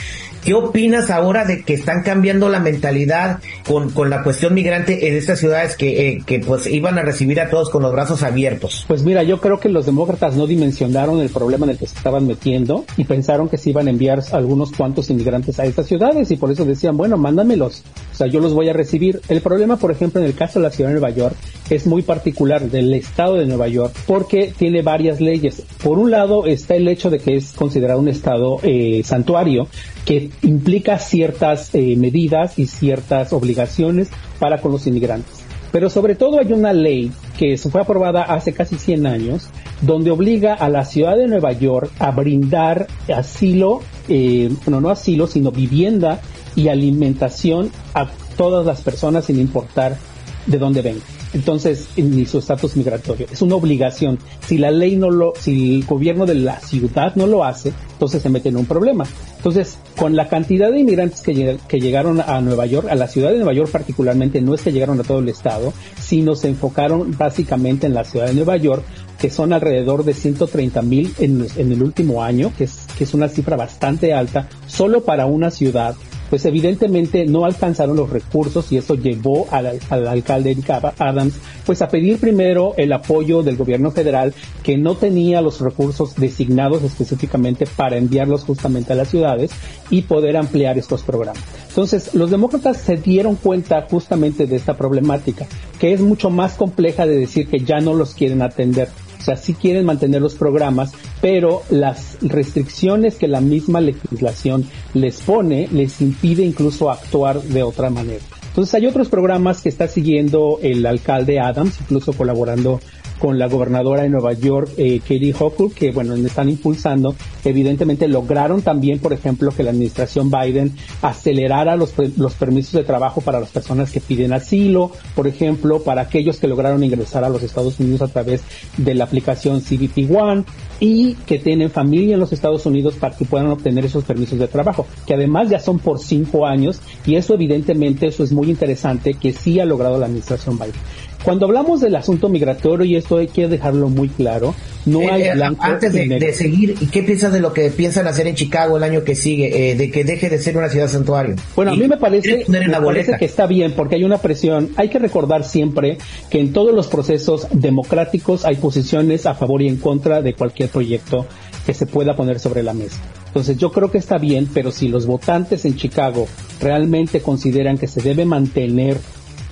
¿Qué 0.44 0.54
opinas 0.54 1.10
ahora 1.10 1.44
de 1.44 1.62
que 1.62 1.74
están 1.74 2.02
cambiando 2.02 2.48
la 2.48 2.60
mentalidad 2.60 3.40
con, 3.66 3.90
con 3.90 4.08
la 4.08 4.22
cuestión 4.22 4.54
migrante 4.54 5.08
en 5.08 5.16
estas 5.16 5.38
ciudades 5.38 5.76
que, 5.76 6.08
eh, 6.08 6.22
que 6.24 6.38
pues 6.40 6.66
iban 6.66 6.98
a 6.98 7.02
recibir 7.02 7.40
a 7.40 7.50
todos 7.50 7.70
con 7.70 7.82
los 7.82 7.92
brazos 7.92 8.22
abiertos? 8.22 8.84
Pues 8.86 9.02
mira, 9.02 9.22
yo 9.22 9.40
creo 9.40 9.60
que 9.60 9.68
los 9.68 9.86
demócratas 9.86 10.36
no 10.36 10.46
dimensionaron 10.46 11.20
el 11.20 11.28
problema 11.28 11.66
en 11.66 11.70
el 11.70 11.78
que 11.78 11.86
se 11.86 11.96
estaban 11.96 12.26
metiendo 12.26 12.84
y 12.96 13.04
pensaron 13.04 13.48
que 13.48 13.58
se 13.58 13.70
iban 13.70 13.88
a 13.88 13.90
enviar 13.90 14.22
algunos 14.32 14.72
cuantos 14.72 15.10
inmigrantes 15.10 15.58
a 15.58 15.64
estas 15.64 15.86
ciudades 15.86 16.30
y 16.30 16.36
por 16.36 16.50
eso 16.50 16.64
decían, 16.64 16.96
bueno, 16.96 17.16
mándamelos, 17.16 17.82
o 18.12 18.14
sea, 18.14 18.26
yo 18.26 18.40
los 18.40 18.54
voy 18.54 18.68
a 18.68 18.72
recibir. 18.72 19.20
El 19.28 19.40
problema, 19.40 19.76
por 19.76 19.90
ejemplo, 19.90 20.20
en 20.20 20.26
el 20.26 20.34
caso 20.34 20.58
de 20.58 20.64
la 20.64 20.70
ciudad 20.70 20.90
de 20.90 21.00
Nueva 21.00 21.10
York 21.10 21.36
es 21.70 21.86
muy 21.86 22.02
particular 22.02 22.70
del 22.70 22.94
estado 22.94 23.34
de 23.34 23.46
Nueva 23.46 23.68
York 23.68 23.94
porque 24.06 24.52
tiene 24.56 24.82
varias 24.82 25.20
leyes. 25.20 25.62
Por 25.82 25.98
un 25.98 26.10
lado 26.10 26.46
está 26.46 26.74
el 26.74 26.88
hecho 26.88 27.10
de 27.10 27.18
que 27.18 27.36
es 27.36 27.52
considerado 27.52 28.00
un 28.00 28.08
estado 28.08 28.58
eh, 28.62 29.02
santuario 29.04 29.68
que 30.04 30.30
implica 30.42 30.98
ciertas 30.98 31.74
eh, 31.74 31.96
medidas 31.96 32.58
y 32.58 32.66
ciertas 32.66 33.32
obligaciones 33.32 34.08
para 34.38 34.60
con 34.60 34.72
los 34.72 34.86
inmigrantes. 34.86 35.44
Pero 35.70 35.90
sobre 35.90 36.14
todo 36.14 36.38
hay 36.40 36.52
una 36.52 36.72
ley 36.72 37.12
que 37.36 37.58
fue 37.58 37.82
aprobada 37.82 38.22
hace 38.22 38.54
casi 38.54 38.78
100 38.78 39.06
años, 39.06 39.48
donde 39.82 40.10
obliga 40.10 40.54
a 40.54 40.70
la 40.70 40.86
ciudad 40.86 41.16
de 41.16 41.28
Nueva 41.28 41.52
York 41.52 41.90
a 41.98 42.10
brindar 42.10 42.86
asilo, 43.14 43.82
eh, 44.08 44.50
no 44.66 44.88
asilo, 44.88 45.26
sino 45.26 45.52
vivienda 45.52 46.20
y 46.56 46.68
alimentación 46.68 47.70
a 47.92 48.08
todas 48.38 48.64
las 48.64 48.80
personas 48.80 49.26
sin 49.26 49.38
importar 49.38 49.98
de 50.46 50.56
dónde 50.56 50.80
vengan 50.80 51.17
entonces 51.38 51.88
ni 51.96 52.26
su 52.26 52.38
estatus 52.38 52.76
migratorio. 52.76 53.28
Es 53.30 53.42
una 53.42 53.54
obligación. 53.54 54.18
Si 54.44 54.58
la 54.58 54.72
ley 54.72 54.96
no 54.96 55.08
lo, 55.08 55.34
si 55.38 55.76
el 55.76 55.84
gobierno 55.86 56.26
de 56.26 56.34
la 56.34 56.58
ciudad 56.58 57.14
no 57.14 57.28
lo 57.28 57.44
hace, 57.44 57.72
entonces 57.92 58.22
se 58.22 58.28
mete 58.28 58.48
en 58.48 58.56
un 58.56 58.66
problema. 58.66 59.06
Entonces, 59.36 59.78
con 59.96 60.16
la 60.16 60.28
cantidad 60.28 60.72
de 60.72 60.80
inmigrantes 60.80 61.20
que, 61.20 61.78
llegaron 61.78 62.20
a 62.20 62.40
Nueva 62.40 62.66
York, 62.66 62.88
a 62.90 62.96
la 62.96 63.06
ciudad 63.06 63.30
de 63.30 63.36
Nueva 63.36 63.52
York 63.52 63.70
particularmente, 63.70 64.40
no 64.40 64.52
es 64.52 64.62
que 64.62 64.72
llegaron 64.72 64.98
a 64.98 65.04
todo 65.04 65.20
el 65.20 65.28
estado, 65.28 65.72
sino 66.00 66.34
se 66.34 66.48
enfocaron 66.48 67.16
básicamente 67.16 67.86
en 67.86 67.94
la 67.94 68.04
ciudad 68.04 68.26
de 68.26 68.34
Nueva 68.34 68.56
York, 68.56 68.82
que 69.20 69.30
son 69.30 69.52
alrededor 69.52 70.04
de 70.04 70.14
130 70.14 70.82
mil 70.82 71.14
en, 71.20 71.46
en, 71.56 71.72
el 71.72 71.82
último 71.84 72.22
año, 72.22 72.52
que 72.58 72.64
es, 72.64 72.86
que 72.96 73.04
es 73.04 73.14
una 73.14 73.28
cifra 73.28 73.56
bastante 73.56 74.12
alta, 74.12 74.48
solo 74.66 75.04
para 75.04 75.26
una 75.26 75.52
ciudad 75.52 75.94
pues 76.30 76.44
evidentemente 76.44 77.24
no 77.26 77.44
alcanzaron 77.44 77.96
los 77.96 78.10
recursos 78.10 78.70
y 78.72 78.76
eso 78.76 78.94
llevó 78.94 79.46
al, 79.50 79.78
al 79.90 80.08
alcalde 80.08 80.56
Adams 80.98 81.34
pues 81.64 81.82
a 81.82 81.88
pedir 81.88 82.18
primero 82.18 82.74
el 82.76 82.92
apoyo 82.92 83.42
del 83.42 83.56
gobierno 83.56 83.90
federal 83.90 84.34
que 84.62 84.76
no 84.76 84.96
tenía 84.96 85.40
los 85.40 85.60
recursos 85.60 86.14
designados 86.16 86.82
específicamente 86.82 87.66
para 87.66 87.96
enviarlos 87.96 88.44
justamente 88.44 88.92
a 88.92 88.96
las 88.96 89.08
ciudades 89.08 89.50
y 89.90 90.02
poder 90.02 90.36
ampliar 90.36 90.78
estos 90.78 91.02
programas. 91.02 91.42
Entonces, 91.68 92.14
los 92.14 92.30
demócratas 92.30 92.78
se 92.78 92.96
dieron 92.96 93.36
cuenta 93.36 93.86
justamente 93.88 94.46
de 94.46 94.56
esta 94.56 94.76
problemática, 94.76 95.46
que 95.78 95.92
es 95.92 96.00
mucho 96.00 96.30
más 96.30 96.54
compleja 96.54 97.06
de 97.06 97.16
decir 97.16 97.48
que 97.48 97.60
ya 97.60 97.80
no 97.80 97.94
los 97.94 98.14
quieren 98.14 98.42
atender. 98.42 98.88
O 99.18 99.22
sea, 99.22 99.36
sí 99.36 99.54
quieren 99.54 99.84
mantener 99.84 100.22
los 100.22 100.34
programas, 100.34 100.92
pero 101.20 101.62
las 101.70 102.18
restricciones 102.20 103.16
que 103.16 103.28
la 103.28 103.40
misma 103.40 103.80
legislación 103.80 104.66
les 104.94 105.20
pone 105.20 105.68
les 105.72 106.00
impide 106.00 106.44
incluso 106.44 106.90
actuar 106.90 107.42
de 107.42 107.62
otra 107.62 107.90
manera. 107.90 108.24
Entonces 108.48 108.74
hay 108.74 108.86
otros 108.86 109.08
programas 109.08 109.60
que 109.60 109.68
está 109.68 109.86
siguiendo 109.86 110.58
el 110.62 110.84
alcalde 110.84 111.38
Adams, 111.38 111.80
incluso 111.80 112.12
colaborando 112.12 112.80
con 113.18 113.38
la 113.38 113.48
gobernadora 113.48 114.02
de 114.02 114.08
Nueva 114.08 114.32
York, 114.32 114.70
eh, 114.76 115.00
Katie 115.00 115.34
Hochul, 115.38 115.72
que 115.72 115.90
bueno, 115.90 116.14
están 116.14 116.48
impulsando. 116.48 117.14
Evidentemente 117.44 118.08
lograron 118.08 118.62
también, 118.62 118.98
por 118.98 119.12
ejemplo, 119.12 119.50
que 119.50 119.62
la 119.62 119.70
administración 119.70 120.30
Biden 120.30 120.74
acelerara 121.02 121.76
los, 121.76 121.94
los 122.16 122.34
permisos 122.34 122.72
de 122.72 122.84
trabajo 122.84 123.20
para 123.20 123.40
las 123.40 123.50
personas 123.50 123.90
que 123.90 124.00
piden 124.00 124.32
asilo, 124.32 124.92
por 125.14 125.26
ejemplo, 125.26 125.82
para 125.82 126.02
aquellos 126.02 126.38
que 126.38 126.48
lograron 126.48 126.82
ingresar 126.84 127.24
a 127.24 127.28
los 127.28 127.42
Estados 127.42 127.78
Unidos 127.80 128.02
a 128.02 128.08
través 128.08 128.42
de 128.76 128.94
la 128.94 129.04
aplicación 129.04 129.60
CBP 129.60 130.10
One 130.10 130.44
y 130.80 131.14
que 131.26 131.38
tienen 131.38 131.70
familia 131.70 132.14
en 132.14 132.20
los 132.20 132.32
Estados 132.32 132.64
Unidos 132.66 132.94
para 132.94 133.16
que 133.16 133.24
puedan 133.24 133.48
obtener 133.48 133.84
esos 133.84 134.04
permisos 134.04 134.38
de 134.38 134.48
trabajo, 134.48 134.86
que 135.06 135.14
además 135.14 135.48
ya 135.48 135.58
son 135.58 135.78
por 135.78 135.98
cinco 135.98 136.46
años 136.46 136.80
y 137.04 137.16
eso 137.16 137.34
evidentemente, 137.34 138.06
eso 138.06 138.22
es 138.22 138.32
muy 138.32 138.48
interesante 138.50 139.14
que 139.14 139.32
sí 139.32 139.58
ha 139.60 139.64
logrado 139.64 139.98
la 139.98 140.06
administración 140.06 140.58
Biden. 140.58 140.74
Cuando 141.22 141.46
hablamos 141.46 141.80
del 141.80 141.96
asunto 141.96 142.28
migratorio, 142.28 142.84
y 142.84 142.96
esto 142.96 143.18
hay 143.18 143.26
que 143.26 143.48
dejarlo 143.48 143.88
muy 143.88 144.08
claro, 144.08 144.54
no 144.86 145.00
hay 145.00 145.22
eh, 145.24 145.34
blanco 145.34 145.62
Antes 145.62 145.92
de, 145.92 146.32
seguir, 146.32 146.76
¿y 146.80 146.86
qué 146.86 147.02
piensas 147.02 147.32
de 147.32 147.40
lo 147.40 147.52
que 147.52 147.70
piensan 147.70 148.06
hacer 148.06 148.26
en 148.26 148.34
Chicago 148.34 148.76
el 148.76 148.82
año 148.82 149.04
que 149.04 149.14
sigue? 149.14 149.70
Eh, 149.70 149.74
de 149.74 149.90
que 149.90 150.04
deje 150.04 150.30
de 150.30 150.38
ser 150.38 150.56
una 150.56 150.68
ciudad 150.68 150.88
santuario. 150.88 151.36
Bueno, 151.54 151.72
a 151.72 151.76
mí 151.76 151.86
me 151.88 151.96
parece, 151.96 152.44
me 152.48 152.60
parece 152.70 153.16
que 153.18 153.24
está 153.24 153.46
bien, 153.46 153.72
porque 153.72 153.96
hay 153.96 154.04
una 154.04 154.18
presión. 154.18 154.70
Hay 154.76 154.88
que 154.88 154.98
recordar 154.98 155.44
siempre 155.44 155.98
que 156.30 156.40
en 156.40 156.52
todos 156.52 156.74
los 156.74 156.86
procesos 156.86 157.46
democráticos 157.52 158.44
hay 158.44 158.56
posiciones 158.56 159.26
a 159.26 159.34
favor 159.34 159.60
y 159.62 159.68
en 159.68 159.76
contra 159.76 160.22
de 160.22 160.34
cualquier 160.34 160.68
proyecto 160.70 161.26
que 161.66 161.74
se 161.74 161.86
pueda 161.86 162.16
poner 162.16 162.38
sobre 162.38 162.62
la 162.62 162.72
mesa. 162.72 162.98
Entonces 163.26 163.58
yo 163.58 163.70
creo 163.72 163.90
que 163.90 163.98
está 163.98 164.16
bien, 164.16 164.48
pero 164.52 164.72
si 164.72 164.88
los 164.88 165.06
votantes 165.06 165.66
en 165.66 165.76
Chicago 165.76 166.26
realmente 166.60 167.20
consideran 167.20 167.76
que 167.76 167.86
se 167.86 168.00
debe 168.00 168.24
mantener 168.24 168.96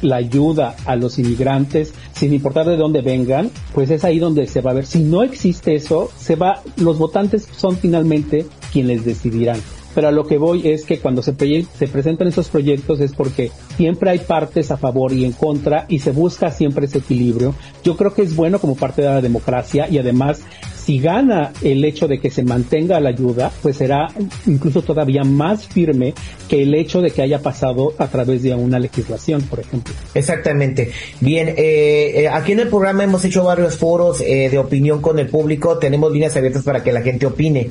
la 0.03 0.17
ayuda 0.17 0.76
a 0.85 0.97
los 0.97 1.19
inmigrantes, 1.19 1.95
sin 2.12 2.33
importar 2.33 2.67
de 2.67 2.76
dónde 2.76 3.03
vengan, 3.03 3.50
pues 3.75 3.91
es 3.91 4.05
ahí 4.05 4.19
donde 4.19 4.47
se 4.47 4.61
va 4.61 4.73
a 4.73 4.75
ver. 4.75 4.87
Si 4.87 5.00
no 5.00 5.23
existe 5.23 5.75
eso, 5.75 6.11
se 6.17 6.37
va, 6.37 6.62
los 6.76 6.99
votantes 6.99 7.49
son 7.57 7.76
finalmente 7.76 8.47
quienes 8.73 9.05
decidirán. 9.05 9.61
Pero 9.95 10.09
a 10.09 10.12
lo 10.12 10.26
que 10.26 10.37
voy 10.37 10.69
es 10.69 10.85
que 10.85 10.99
cuando 10.99 11.23
se, 11.23 11.33
se 11.33 11.88
presentan 11.88 12.29
estos 12.29 12.49
proyectos 12.49 13.00
es 13.00 13.15
porque 13.15 13.50
siempre 13.79 14.11
hay 14.11 14.19
partes 14.19 14.71
a 14.71 14.76
favor 14.76 15.15
y 15.15 15.25
en 15.25 15.33
contra 15.33 15.87
y 15.88 16.00
se 16.00 16.11
busca 16.11 16.50
siempre 16.50 16.85
ese 16.85 16.99
equilibrio. 16.99 17.55
Yo 17.83 17.97
creo 17.97 18.12
que 18.12 18.21
es 18.21 18.37
bueno 18.37 18.59
como 18.59 18.76
parte 18.76 19.00
de 19.00 19.09
la 19.09 19.23
democracia 19.23 19.88
y 19.91 19.97
además 19.97 20.43
si 20.87 21.00
gana 21.00 21.52
el 21.62 21.85
hecho 21.85 22.07
de 22.07 22.21
que 22.21 22.31
se 22.31 22.45
mantenga 22.45 23.00
la 23.00 23.09
ayuda, 23.09 23.50
pues 23.61 23.76
será 23.76 24.07
incluso 24.47 24.83
todavía 24.83 25.25
más 25.25 25.66
firme 25.66 26.14
que 26.49 26.62
el 26.62 26.73
hecho 26.76 27.02
de 27.02 27.11
que 27.11 27.23
haya 27.23 27.43
pasado 27.43 27.95
a 27.99 28.07
través 28.07 28.45
de 28.45 28.55
una 28.55 28.78
legislación, 28.78 29.43
por 29.43 29.59
ejemplo. 29.59 29.93
Exactamente. 30.14 30.93
Bien, 31.21 31.49
eh, 31.49 32.23
eh, 32.23 32.28
aquí 32.28 32.52
en 32.52 32.61
el 32.61 32.69
programa 32.69 33.02
hemos 33.02 33.25
hecho 33.25 33.43
varios 33.43 33.76
foros 33.76 34.21
eh, 34.21 34.49
de 34.49 34.59
opinión 34.59 35.02
con 35.02 35.19
el 35.19 35.26
público, 35.28 35.76
tenemos 35.78 36.12
líneas 36.12 36.37
abiertas 36.37 36.62
para 36.62 36.85
que 36.85 36.93
la 36.93 37.02
gente 37.02 37.26
opine. 37.26 37.69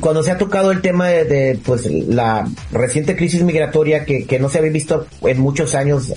Cuando 0.00 0.24
se 0.24 0.32
ha 0.32 0.38
tocado 0.38 0.72
el 0.72 0.80
tema 0.80 1.08
de, 1.08 1.56
pues 1.64 1.86
la 1.86 2.48
reciente 2.72 3.14
crisis 3.14 3.42
migratoria 3.42 4.04
que, 4.04 4.24
que, 4.24 4.40
no 4.40 4.48
se 4.48 4.58
había 4.58 4.70
visto 4.70 5.06
en 5.22 5.40
muchos 5.40 5.74
años 5.74 6.12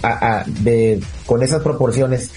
con 1.25 1.41
esas 1.41 1.61
proporciones, 1.63 2.31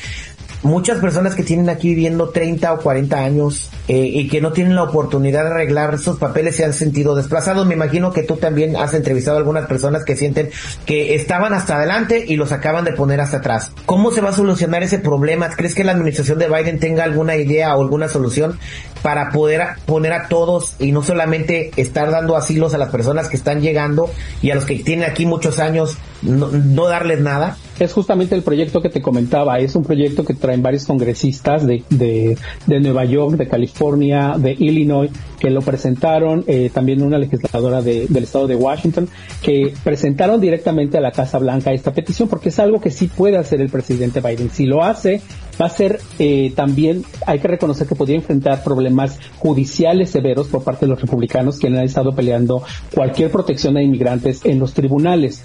muchas 0.63 0.99
personas 0.99 1.35
que 1.35 1.43
tienen 1.43 1.69
aquí 1.69 1.89
viviendo 1.89 2.31
30 2.31 2.73
o 2.73 2.79
40 2.79 3.19
años 3.19 3.71
eh, 3.89 3.99
y 3.99 4.29
que 4.29 4.41
no 4.41 4.53
tienen 4.53 4.75
la 4.75 4.83
oportunidad 4.83 5.45
de 5.45 5.51
arreglar 5.51 5.99
sus 5.99 6.19
papeles 6.19 6.57
se 6.57 6.65
han 6.65 6.73
sentido 6.73 7.15
desplazados. 7.15 7.67
Me 7.67 7.75
imagino 7.75 8.13
que 8.13 8.23
tú 8.23 8.37
también 8.37 8.77
has 8.77 8.95
entrevistado 8.95 9.37
a 9.37 9.41
algunas 9.41 9.67
personas 9.67 10.05
que 10.05 10.17
sienten 10.17 10.51
que 10.85 11.15
estaban 11.15 11.53
hasta 11.53 11.77
adelante 11.77 12.25
y 12.27 12.37
los 12.37 12.53
acaban 12.53 12.85
de 12.85 12.93
poner 12.93 13.21
hasta 13.21 13.39
atrás. 13.39 13.73
¿Cómo 13.87 14.11
se 14.11 14.21
va 14.21 14.31
a 14.31 14.33
solucionar 14.33 14.83
ese 14.83 14.99
problema? 14.99 15.49
¿Crees 15.51 15.75
que 15.75 15.85
la 15.85 15.93
administración 15.93 16.39
de 16.39 16.49
Biden 16.49 16.81
tenga 16.81 17.05
alguna 17.05 17.37
idea 17.37 17.77
o 17.77 17.83
alguna 17.83 18.09
solución 18.09 18.59
para 19.03 19.31
poder 19.31 19.63
poner 19.85 20.13
a 20.13 20.29
todos 20.29 20.75
y 20.79 20.93
no 20.93 21.03
solamente 21.03 21.71
estar 21.77 22.11
dando 22.11 22.37
asilos 22.37 22.75
a 22.75 22.79
las 22.79 22.89
personas 22.89 23.29
que 23.29 23.37
están 23.37 23.61
llegando 23.61 24.11
y 24.43 24.51
a 24.51 24.55
los 24.55 24.65
que 24.65 24.77
tienen 24.77 25.09
aquí 25.09 25.27
muchos 25.27 25.61
años, 25.61 25.97
no, 26.23 26.49
no 26.49 26.87
darles 26.89 27.21
nada? 27.21 27.57
Es 27.79 27.93
justamente 27.93 28.35
el 28.35 28.43
proyecto 28.43 28.81
que 28.81 28.89
te 28.89 29.03
comentaba, 29.03 29.59
es 29.59 29.77
un 29.77 29.85
proyecto 29.85 30.25
que 30.25 30.35
traen 30.35 30.63
varios 30.63 30.87
congresistas 30.87 31.67
de, 31.67 31.83
de, 31.91 32.37
de 32.67 32.81
Nueva 32.81 33.05
York, 33.05 33.37
de 33.37 33.49
California, 33.49 34.35
de 34.39 34.53
Illinois, 34.53 35.11
que 35.39 35.51
lo 35.51 35.61
presentaron, 35.61 36.45
eh, 36.47 36.71
también 36.73 37.03
una 37.03 37.19
legisladora 37.19 37.83
de, 37.83 38.07
del 38.09 38.25
estado 38.25 38.47
de 38.47 38.57
Washington, 38.57 39.09
que 39.43 39.75
presentaron 39.85 40.41
directamente 40.41 40.99
a 40.99 41.01
la 41.01 41.13
Casa 41.13 41.39
Blanca 41.39 41.73
esta 41.73 41.93
petición, 41.93 42.29
porque 42.29 42.49
es 42.49 42.59
algo 42.59 42.81
que 42.81 42.91
sí 42.91 43.09
puede 43.09 43.37
hacer 43.37 43.61
el 43.61 43.69
presidente 43.69 44.21
Biden. 44.21 44.51
Si 44.51 44.65
lo 44.65 44.83
hace, 44.83 45.21
va 45.61 45.67
a 45.67 45.71
ser 45.71 46.01
eh, 46.19 46.53
también, 46.55 47.05
hay 47.27 47.39
que 47.39 47.49
reconocer 47.49 47.87
que 47.87 47.95
podría 47.95 48.17
enfrentar 48.17 48.63
problemas 48.63 49.19
judiciales 49.39 50.11
severos 50.11 50.49
por 50.49 50.63
parte 50.63 50.87
de 50.87 50.91
los 50.91 51.01
republicanos 51.01 51.59
que 51.59 51.69
han 51.69 51.77
estado 51.77 52.15
peleando 52.15 52.63
cualquier 52.95 53.31
protección 53.31 53.77
a 53.77 53.83
inmigrantes 53.83 54.41
en 54.45 54.59
los 54.59 54.75
tribunales. 54.75 55.43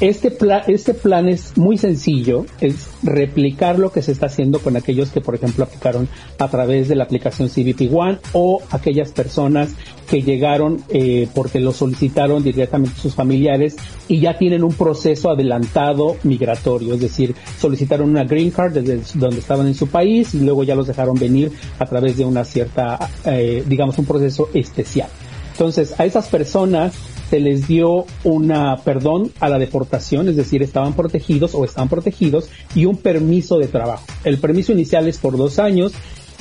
Este 0.00 0.30
plan, 0.30 0.62
este 0.66 0.94
plan 0.94 1.28
es 1.28 1.56
muy 1.56 1.78
sencillo, 1.78 2.46
es 2.60 2.88
replicar 3.02 3.78
lo 3.78 3.92
que 3.92 4.02
se 4.02 4.12
está 4.12 4.26
haciendo 4.26 4.60
con 4.60 4.76
aquellos 4.76 5.10
que, 5.10 5.20
por 5.20 5.34
ejemplo, 5.34 5.64
aplicaron 5.64 6.08
a 6.38 6.48
través 6.48 6.88
de 6.88 6.96
la 6.96 7.04
aplicación 7.04 7.48
CBP 7.48 7.92
One 7.92 8.18
o 8.32 8.62
aquellas 8.70 9.12
personas 9.12 9.74
que 10.08 10.22
llegaron 10.22 10.82
eh, 10.88 11.28
porque 11.34 11.60
lo 11.60 11.72
solicitaron 11.72 12.42
directamente 12.42 12.98
sus 12.98 13.14
familiares 13.14 13.76
y 14.08 14.20
ya 14.20 14.38
tienen 14.38 14.64
un 14.64 14.72
proceso 14.72 15.30
adelantado 15.30 16.16
migratorio, 16.22 16.94
es 16.94 17.00
decir, 17.00 17.34
solicitaron 17.58 18.08
una 18.08 18.24
green 18.24 18.50
card 18.50 18.72
desde 18.72 19.18
donde 19.18 19.38
estaban 19.48 19.66
en 19.66 19.74
su 19.74 19.86
país 19.86 20.34
y 20.34 20.40
luego 20.40 20.62
ya 20.62 20.74
los 20.74 20.86
dejaron 20.86 21.18
venir 21.18 21.50
a 21.78 21.86
través 21.86 22.18
de 22.18 22.24
una 22.26 22.44
cierta, 22.44 22.98
eh, 23.24 23.64
digamos, 23.66 23.96
un 23.96 24.04
proceso 24.04 24.50
especial. 24.52 25.08
Entonces, 25.52 25.98
a 25.98 26.04
esas 26.04 26.28
personas 26.28 26.92
se 27.30 27.40
les 27.40 27.66
dio 27.66 28.04
una 28.24 28.76
perdón 28.76 29.32
a 29.40 29.48
la 29.48 29.58
deportación, 29.58 30.28
es 30.28 30.36
decir, 30.36 30.62
estaban 30.62 30.92
protegidos 30.92 31.54
o 31.54 31.64
están 31.64 31.88
protegidos 31.88 32.50
y 32.74 32.84
un 32.84 32.98
permiso 32.98 33.58
de 33.58 33.68
trabajo. 33.68 34.04
El 34.22 34.36
permiso 34.36 34.72
inicial 34.72 35.08
es 35.08 35.16
por 35.16 35.38
dos 35.38 35.58
años, 35.58 35.92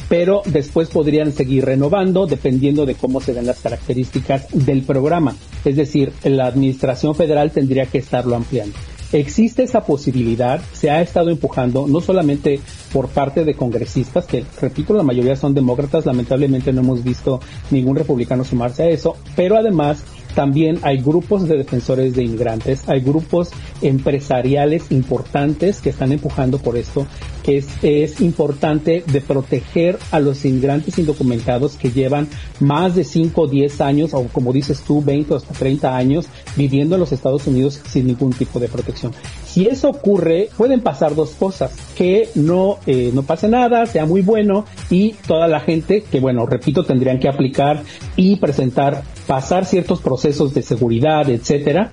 pero 0.10 0.42
después 0.46 0.90
podrían 0.90 1.32
seguir 1.32 1.64
renovando 1.64 2.28
dependiendo 2.28 2.86
de 2.86 2.96
cómo 2.96 3.22
se 3.22 3.34
den 3.34 3.46
las 3.46 3.60
características 3.62 4.48
del 4.52 4.82
programa. 4.84 5.34
Es 5.64 5.78
decir, 5.78 6.12
la 6.26 6.48
administración 6.48 7.16
federal 7.16 7.52
tendría 7.52 7.86
que 7.86 8.00
estarlo 8.00 8.36
ampliando. 8.36 8.76
Existe 9.14 9.64
esa 9.64 9.86
posibilidad, 9.86 10.60
se 10.74 10.90
ha 10.90 11.02
estado 11.02 11.30
empujando 11.30 11.88
no 11.88 12.02
solamente 12.02 12.60
por 12.92 13.08
parte 13.08 13.46
de 13.46 13.56
congresistas, 13.56 14.26
que 14.26 14.44
repito, 14.60 14.94
la 14.94 15.04
mayoría 15.04 15.38
son 15.38 15.54
demócratas, 15.54 16.06
lamentablemente 16.06 16.74
no 16.74 16.82
hemos 16.82 17.04
visto 17.04 17.40
ningún 17.72 17.96
republicano 17.96 18.44
sumarse 18.44 18.84
a 18.84 18.90
eso, 18.90 19.16
pero 19.36 19.58
además 19.58 20.04
también 20.36 20.80
hay 20.82 21.02
grupos 21.02 21.48
de 21.48 21.58
defensores 21.58 22.16
de 22.16 22.24
inmigrantes, 22.24 22.88
hay 22.88 23.02
grupos 23.02 23.50
empresariales 23.82 24.92
importantes 24.92 25.82
que 25.82 25.90
están 25.90 26.12
empujando 26.12 26.60
por 26.60 26.78
esto, 26.78 27.08
que 27.44 27.58
es, 27.58 27.68
es 27.82 28.22
importante 28.22 29.04
de 29.06 29.22
proteger 29.22 29.98
a 30.12 30.20
los 30.20 30.46
inmigrantes 30.46 30.98
indocumentados 30.98 31.78
que 31.78 31.92
llevan 31.92 32.28
más 32.60 32.96
de 32.96 33.04
5 33.04 33.42
o 33.42 33.48
10 33.48 33.82
años, 33.82 34.14
o 34.14 34.24
como 34.28 34.54
dices 34.54 34.82
tú, 34.82 35.02
20 35.02 35.34
o 35.34 35.38
hasta 35.38 35.54
30 35.54 35.96
años 35.96 36.28
viviendo 36.56 36.96
en 36.96 37.02
los 37.02 37.12
Estados 37.12 37.48
Unidos 37.48 37.82
sin 37.88 38.08
ningún 38.08 38.34
tipo 38.34 38.60
de 38.60 38.68
protección. 38.68 39.14
Si 39.48 39.66
eso 39.66 39.90
ocurre, 39.90 40.50
pueden 40.58 40.82
pasar 40.82 41.16
dos 41.16 41.32
cosas, 41.32 41.72
que 41.96 42.30
no, 42.36 42.78
eh, 42.86 43.12
no 43.14 43.24
pase 43.24 43.48
nada, 43.48 43.86
sea 43.86 44.06
muy 44.06 44.22
bueno 44.22 44.66
y 44.90 45.14
toda 45.26 45.48
la 45.48 45.60
gente 45.62 46.04
que, 46.04 46.20
bueno, 46.20 46.46
repito, 46.46 46.84
tendrían 46.84 47.20
que 47.20 47.30
aplicar 47.30 47.82
y 48.16 48.36
presentar, 48.36 49.04
pasar 49.26 49.66
ciertos 49.66 50.02
procesos 50.02 50.54
de 50.54 50.62
seguridad, 50.62 51.30
etcétera. 51.30 51.92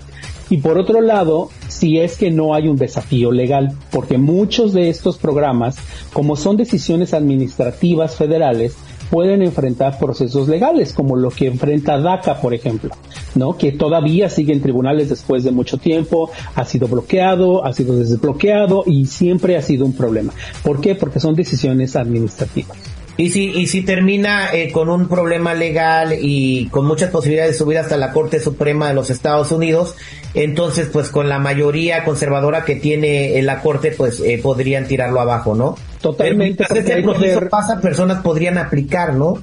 Y 0.50 0.58
por 0.58 0.78
otro 0.78 1.00
lado, 1.00 1.48
si 1.68 1.98
es 1.98 2.16
que 2.16 2.30
no 2.30 2.54
hay 2.54 2.68
un 2.68 2.76
desafío 2.76 3.32
legal, 3.32 3.72
porque 3.90 4.18
muchos 4.18 4.72
de 4.72 4.90
estos 4.90 5.16
programas, 5.16 5.76
como 6.12 6.36
son 6.36 6.56
decisiones 6.56 7.14
administrativas 7.14 8.16
federales, 8.16 8.76
pueden 9.14 9.42
enfrentar 9.42 9.96
procesos 9.96 10.48
legales, 10.48 10.92
como 10.92 11.14
lo 11.14 11.30
que 11.30 11.46
enfrenta 11.46 12.00
DACA, 12.00 12.40
por 12.40 12.52
ejemplo, 12.52 12.90
¿no? 13.36 13.56
Que 13.56 13.70
todavía 13.70 14.28
sigue 14.28 14.52
en 14.52 14.60
tribunales 14.60 15.08
después 15.08 15.44
de 15.44 15.52
mucho 15.52 15.78
tiempo, 15.78 16.32
ha 16.56 16.64
sido 16.64 16.88
bloqueado, 16.88 17.64
ha 17.64 17.72
sido 17.72 17.94
desbloqueado 17.96 18.82
y 18.84 19.06
siempre 19.06 19.56
ha 19.56 19.62
sido 19.62 19.86
un 19.86 19.92
problema. 19.92 20.32
¿Por 20.64 20.80
qué? 20.80 20.96
Porque 20.96 21.20
son 21.20 21.36
decisiones 21.36 21.94
administrativas. 21.94 22.93
Y 23.16 23.30
si, 23.30 23.44
y 23.50 23.68
si 23.68 23.82
termina 23.82 24.52
eh, 24.52 24.72
con 24.72 24.88
un 24.88 25.08
problema 25.08 25.54
legal 25.54 26.14
y 26.20 26.66
con 26.66 26.84
muchas 26.84 27.10
posibilidades 27.10 27.52
de 27.52 27.58
subir 27.58 27.78
hasta 27.78 27.96
la 27.96 28.12
Corte 28.12 28.40
Suprema 28.40 28.88
de 28.88 28.94
los 28.94 29.08
Estados 29.08 29.52
Unidos, 29.52 29.94
entonces 30.34 30.88
pues 30.92 31.10
con 31.10 31.28
la 31.28 31.38
mayoría 31.38 32.04
conservadora 32.04 32.64
que 32.64 32.74
tiene 32.74 33.38
en 33.38 33.46
la 33.46 33.60
Corte 33.60 33.92
pues 33.96 34.20
eh, 34.20 34.40
podrían 34.42 34.88
tirarlo 34.88 35.20
abajo, 35.20 35.54
¿no? 35.54 35.76
Totalmente. 36.00 36.64
Pero 36.68 36.80
este 36.80 37.02
proceso 37.02 37.48
pasa, 37.48 37.80
personas 37.80 38.20
podrían 38.22 38.58
aplicar, 38.58 39.14
¿no? 39.14 39.38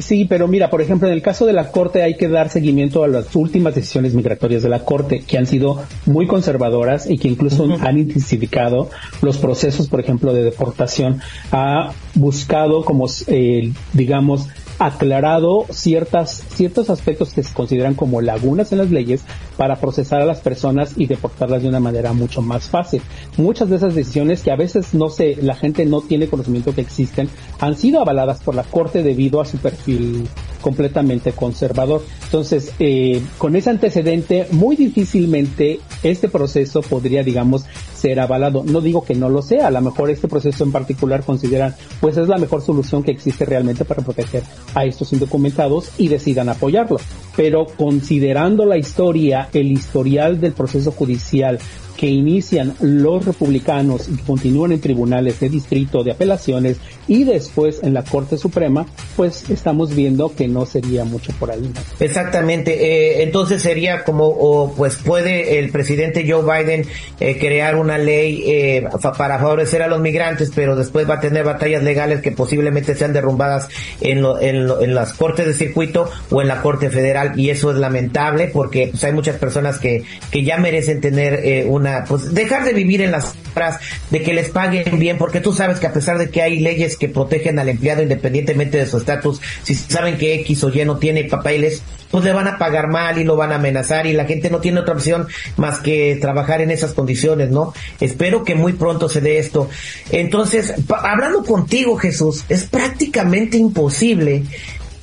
Sí, 0.00 0.24
pero 0.24 0.48
mira, 0.48 0.70
por 0.70 0.80
ejemplo, 0.80 1.08
en 1.08 1.14
el 1.14 1.22
caso 1.22 1.46
de 1.46 1.52
la 1.52 1.70
Corte 1.70 2.02
hay 2.02 2.16
que 2.16 2.28
dar 2.28 2.48
seguimiento 2.48 3.04
a 3.04 3.08
las 3.08 3.34
últimas 3.36 3.74
decisiones 3.74 4.14
migratorias 4.14 4.62
de 4.62 4.68
la 4.68 4.84
Corte, 4.84 5.22
que 5.26 5.38
han 5.38 5.46
sido 5.46 5.82
muy 6.06 6.26
conservadoras 6.26 7.08
y 7.08 7.18
que 7.18 7.28
incluso 7.28 7.68
han 7.80 7.98
intensificado 7.98 8.90
los 9.20 9.38
procesos, 9.38 9.88
por 9.88 10.00
ejemplo, 10.00 10.32
de 10.32 10.44
deportación. 10.44 11.20
Ha 11.50 11.92
buscado 12.14 12.84
como, 12.84 13.06
eh, 13.28 13.72
digamos, 13.92 14.48
aclarado 14.78 15.66
ciertas, 15.70 16.44
ciertos 16.54 16.90
aspectos 16.90 17.32
que 17.32 17.42
se 17.42 17.54
consideran 17.54 17.94
como 17.94 18.20
lagunas 18.20 18.72
en 18.72 18.78
las 18.78 18.90
leyes 18.90 19.22
para 19.56 19.76
procesar 19.76 20.20
a 20.20 20.26
las 20.26 20.40
personas 20.40 20.94
y 20.96 21.06
deportarlas 21.06 21.62
de 21.62 21.68
una 21.68 21.80
manera 21.80 22.12
mucho 22.12 22.42
más 22.42 22.68
fácil. 22.68 23.02
Muchas 23.36 23.68
de 23.70 23.76
esas 23.76 23.94
decisiones 23.94 24.42
que 24.42 24.50
a 24.50 24.56
veces 24.56 24.94
no 24.94 25.08
sé, 25.08 25.36
la 25.40 25.54
gente 25.54 25.86
no 25.86 26.00
tiene 26.00 26.28
conocimiento 26.28 26.74
que 26.74 26.80
existen, 26.80 27.28
han 27.60 27.76
sido 27.76 28.00
avaladas 28.00 28.40
por 28.40 28.54
la 28.54 28.64
Corte 28.64 29.02
debido 29.02 29.40
a 29.40 29.44
su 29.44 29.58
perfil 29.58 30.28
completamente 30.62 31.32
conservador. 31.32 32.02
Entonces, 32.24 32.72
eh, 32.78 33.20
con 33.36 33.54
ese 33.56 33.68
antecedente, 33.68 34.46
muy 34.52 34.76
difícilmente 34.76 35.80
este 36.02 36.28
proceso 36.28 36.80
podría, 36.80 37.22
digamos, 37.22 37.66
ser 37.94 38.18
avalado. 38.18 38.64
No 38.64 38.80
digo 38.80 39.04
que 39.04 39.14
no 39.14 39.28
lo 39.28 39.42
sea, 39.42 39.66
a 39.66 39.70
lo 39.70 39.80
mejor 39.80 40.10
este 40.10 40.28
proceso 40.28 40.64
en 40.64 40.72
particular 40.72 41.22
consideran, 41.22 41.74
pues 42.00 42.16
es 42.16 42.28
la 42.28 42.38
mejor 42.38 42.62
solución 42.62 43.02
que 43.02 43.12
existe 43.12 43.44
realmente 43.44 43.84
para 43.84 44.02
proteger 44.02 44.42
a 44.74 44.84
estos 44.84 45.12
indocumentados 45.12 45.90
y 45.98 46.08
decidan 46.08 46.48
apoyarlo. 46.48 46.98
Pero 47.36 47.66
considerando 47.66 48.66
la 48.66 48.76
historia, 48.76 49.48
el 49.52 49.72
historial 49.72 50.40
del 50.40 50.52
proceso 50.52 50.92
judicial, 50.92 51.58
que 52.02 52.08
inician 52.08 52.74
los 52.80 53.24
republicanos 53.24 54.08
y 54.08 54.16
continúan 54.16 54.72
en 54.72 54.80
tribunales 54.80 55.38
de 55.38 55.48
distrito, 55.48 56.02
de 56.02 56.10
apelaciones 56.10 56.78
y 57.06 57.22
después 57.22 57.80
en 57.84 57.94
la 57.94 58.02
Corte 58.02 58.36
Suprema, 58.38 58.86
pues 59.14 59.48
estamos 59.50 59.94
viendo 59.94 60.34
que 60.34 60.48
no 60.48 60.66
sería 60.66 61.04
mucho 61.04 61.32
por 61.38 61.52
ahí. 61.52 61.70
Exactamente. 62.00 62.72
Eh, 62.72 63.22
entonces 63.22 63.62
sería 63.62 64.02
como, 64.02 64.26
o 64.26 64.72
pues 64.74 64.96
puede 64.96 65.60
el 65.60 65.70
presidente 65.70 66.28
Joe 66.28 66.42
Biden 66.42 66.86
eh, 67.20 67.38
crear 67.38 67.76
una 67.76 67.98
ley 67.98 68.42
eh, 68.48 68.84
para 69.16 69.38
favorecer 69.38 69.82
a 69.82 69.86
los 69.86 70.00
migrantes, 70.00 70.50
pero 70.52 70.74
después 70.74 71.08
va 71.08 71.14
a 71.14 71.20
tener 71.20 71.44
batallas 71.44 71.84
legales 71.84 72.20
que 72.20 72.32
posiblemente 72.32 72.96
sean 72.96 73.12
derrumbadas 73.12 73.68
en, 74.00 74.24
en, 74.40 74.92
las 74.92 75.12
cortes 75.12 75.46
de 75.46 75.54
circuito 75.54 76.10
o 76.30 76.42
en 76.42 76.48
la 76.48 76.62
Corte 76.62 76.90
Federal 76.90 77.21
y 77.36 77.50
eso 77.50 77.70
es 77.70 77.78
lamentable 77.78 78.50
porque 78.52 78.88
pues, 78.90 79.04
hay 79.04 79.12
muchas 79.12 79.36
personas 79.36 79.78
que, 79.78 80.04
que 80.30 80.44
ya 80.44 80.58
merecen 80.58 81.00
tener 81.00 81.66
una 81.66 82.04
pues 82.04 82.32
dejar 82.34 82.64
de 82.64 82.72
vivir 82.72 83.02
en 83.02 83.12
las 83.12 83.34
pras, 83.54 83.78
de 84.10 84.22
que 84.22 84.32
les 84.32 84.50
paguen 84.50 84.98
bien, 84.98 85.18
porque 85.18 85.40
tú 85.40 85.52
sabes 85.52 85.78
que 85.78 85.86
a 85.86 85.92
pesar 85.92 86.18
de 86.18 86.30
que 86.30 86.42
hay 86.42 86.58
leyes 86.58 86.96
que 86.96 87.08
protegen 87.08 87.58
al 87.58 87.68
empleado 87.68 88.02
independientemente 88.02 88.78
de 88.78 88.86
su 88.86 88.98
estatus, 88.98 89.40
si 89.62 89.74
saben 89.74 90.18
que 90.18 90.34
X 90.40 90.64
o 90.64 90.70
Y 90.70 90.84
no 90.84 90.98
tiene 90.98 91.24
papeles, 91.24 91.82
pues 92.10 92.24
le 92.24 92.32
van 92.32 92.46
a 92.46 92.58
pagar 92.58 92.88
mal 92.88 93.18
y 93.18 93.24
lo 93.24 93.36
van 93.36 93.52
a 93.52 93.56
amenazar 93.56 94.06
y 94.06 94.12
la 94.12 94.26
gente 94.26 94.50
no 94.50 94.60
tiene 94.60 94.80
otra 94.80 94.94
opción 94.94 95.26
más 95.56 95.80
que 95.80 96.18
trabajar 96.20 96.60
en 96.60 96.70
esas 96.70 96.92
condiciones, 96.92 97.50
¿no? 97.50 97.72
Espero 98.00 98.44
que 98.44 98.54
muy 98.54 98.74
pronto 98.74 99.08
se 99.08 99.20
dé 99.20 99.38
esto. 99.38 99.68
Entonces, 100.10 100.74
hablando 101.02 101.42
contigo, 101.42 101.96
Jesús, 101.96 102.44
es 102.48 102.64
prácticamente 102.64 103.56
imposible 103.56 104.44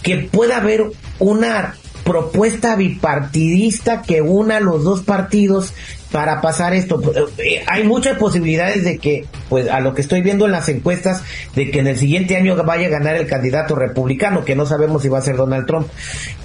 que 0.04 0.18
pueda 0.18 0.58
haber 0.58 0.84
una 1.18 1.76
propuesta 2.10 2.76
bipartidista 2.76 4.02
que 4.02 4.24
una 4.24 4.60
los 4.60 4.84
dos 4.84 5.02
partidos 5.02 5.76
para 6.12 6.42
pasar 6.42 6.74
esto. 6.74 7.00
Eh, 7.38 7.64
hay 7.68 7.84
muchas 7.84 8.18
posibilidades 8.18 8.84
de 8.84 8.98
que, 8.98 9.28
pues 9.48 9.70
a 9.70 9.80
lo 9.80 9.94
que 9.94 10.02
estoy 10.02 10.24
viendo 10.24 10.48
en 10.48 10.52
las 10.52 10.68
encuestas, 10.70 11.22
de 11.56 11.70
que 11.70 11.78
en 11.78 11.86
el 11.86 11.98
siguiente 11.98 12.36
año 12.36 12.56
vaya 12.64 12.88
a 12.88 12.90
ganar 12.90 13.16
el 13.16 13.28
candidato 13.28 13.76
republicano, 13.76 14.44
que 14.44 14.56
no 14.56 14.66
sabemos 14.66 15.04
si 15.04 15.08
va 15.08 15.20
a 15.20 15.22
ser 15.22 15.36
Donald 15.36 15.68
Trump, 15.68 15.88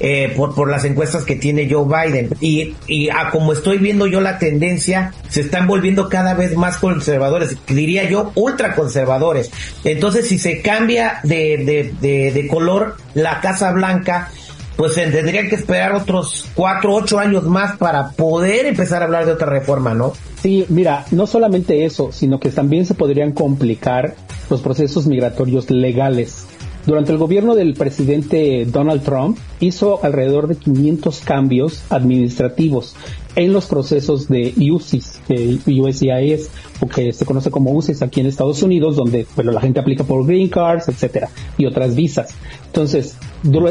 eh, 0.01 0.35
por, 0.37 0.55
por 0.55 0.71
las 0.71 0.85
encuestas 0.85 1.25
que 1.25 1.37
tiene 1.37 1.67
Joe 1.71 1.87
Biden. 1.87 2.29
Y, 2.43 2.75
y 2.87 3.09
a 3.09 3.31
como 3.31 3.55
estoy 3.55 3.79
viendo 3.79 4.07
yo 4.07 4.21
la 4.21 4.39
tendencia, 4.39 5.15
se 5.31 5.41
están 5.41 5.67
volviendo 5.67 6.11
cada 6.11 6.35
vez 6.35 6.55
más 6.59 6.77
conservadores, 6.77 7.57
diría 7.67 8.05
yo, 8.05 8.33
ultraconservadores. 8.35 9.51
Entonces, 9.83 10.29
si 10.29 10.37
se 10.37 10.61
cambia 10.61 11.21
de, 11.23 11.95
de, 12.03 12.33
de 12.33 12.49
color 12.49 12.99
la 13.15 13.41
Casa 13.41 13.73
Blanca, 13.73 14.29
pues 14.77 14.95
tendrían 14.95 15.49
que 15.49 15.55
esperar 15.55 15.95
otros 15.95 16.49
cuatro, 16.55 16.95
ocho 16.95 17.19
años 17.19 17.45
más 17.45 17.77
para 17.77 18.11
poder 18.11 18.67
empezar 18.67 19.03
a 19.03 19.05
hablar 19.07 19.27
de 19.27 19.33
otra 19.33 19.47
reforma, 19.47 19.95
¿no? 19.95 20.13
Sí, 20.43 20.67
mira, 20.69 21.07
no 21.11 21.27
solamente 21.27 21.85
eso, 21.85 22.11
sino 22.13 22.41
que 22.41 22.51
también 22.51 22.85
se 22.85 22.95
podrían 22.95 23.33
complicar 23.33 24.15
los 24.51 24.61
procesos 24.61 25.07
migratorios 25.07 25.71
legales. 25.71 26.47
Durante 26.87 27.13
el 27.13 27.19
gobierno 27.19 27.55
del 27.55 27.75
presidente 27.75 28.67
Donald 28.67 29.03
Trump 29.03 29.39
hizo 29.59 30.05
alrededor 30.05 30.49
de 30.49 30.57
500 30.57 31.21
cambios 31.21 31.83
administrativos 31.89 32.95
en 33.37 33.53
los 33.53 33.67
procesos 33.67 34.29
de 34.29 34.55
UCIS, 34.57 35.21
USCIS, 35.67 36.51
o 36.81 36.87
que 36.87 37.13
se 37.13 37.25
conoce 37.25 37.51
como 37.51 37.73
UCIS 37.73 38.03
aquí 38.03 38.21
en 38.21 38.27
Estados 38.27 38.63
Unidos, 38.63 38.97
donde 38.97 39.27
bueno, 39.35 39.53
la 39.53 39.61
gente 39.61 39.81
aplica 39.81 40.05
por 40.05 40.27
green 40.27 40.49
cards, 40.49 40.89
etcétera, 40.89 41.29
y 41.59 41.67
otras 41.67 41.95
visas. 41.95 42.35
Entonces, 42.67 43.17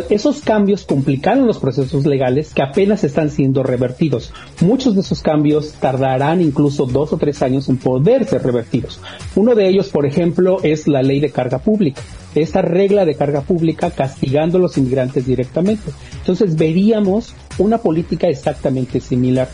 esos 0.10 0.42
cambios 0.42 0.84
complicaron 0.84 1.48
los 1.48 1.58
procesos 1.58 2.06
legales 2.06 2.54
que 2.54 2.62
apenas 2.62 3.04
están 3.04 3.32
siendo 3.32 3.64
revertidos. 3.64 4.32
Muchos 4.62 4.96
de 4.96 5.02
esos 5.02 5.22
cambios 5.22 5.74
tardarán 5.74 6.42
incluso 6.42 6.86
dos 6.86 7.12
o 7.12 7.18
tres 7.18 7.42
años 7.42 7.68
en 7.70 7.78
poder 7.78 8.26
ser 8.26 8.44
revertidos. 8.44 9.00
Uno 9.36 9.56
de 9.56 9.68
ellos, 9.68 9.90
por 9.90 10.06
ejemplo, 10.06 10.60
es 10.64 10.88
la 10.88 11.02
ley 11.02 11.20
de 11.20 11.32
carga 11.32 11.58
pública. 11.58 12.02
Esta 12.36 12.62
regla 12.62 13.04
de 13.06 13.16
carga 13.16 13.42
pública 13.42 13.92
castigando 13.92 14.58
a 14.58 14.62
los 14.62 14.78
inmigrantes 14.78 15.26
directamente. 15.26 15.92
Entonces 16.20 16.56
veríamos 16.56 17.34
una 17.58 17.78
política 17.78 18.28
exactamente 18.28 19.00
similar. 19.00 19.50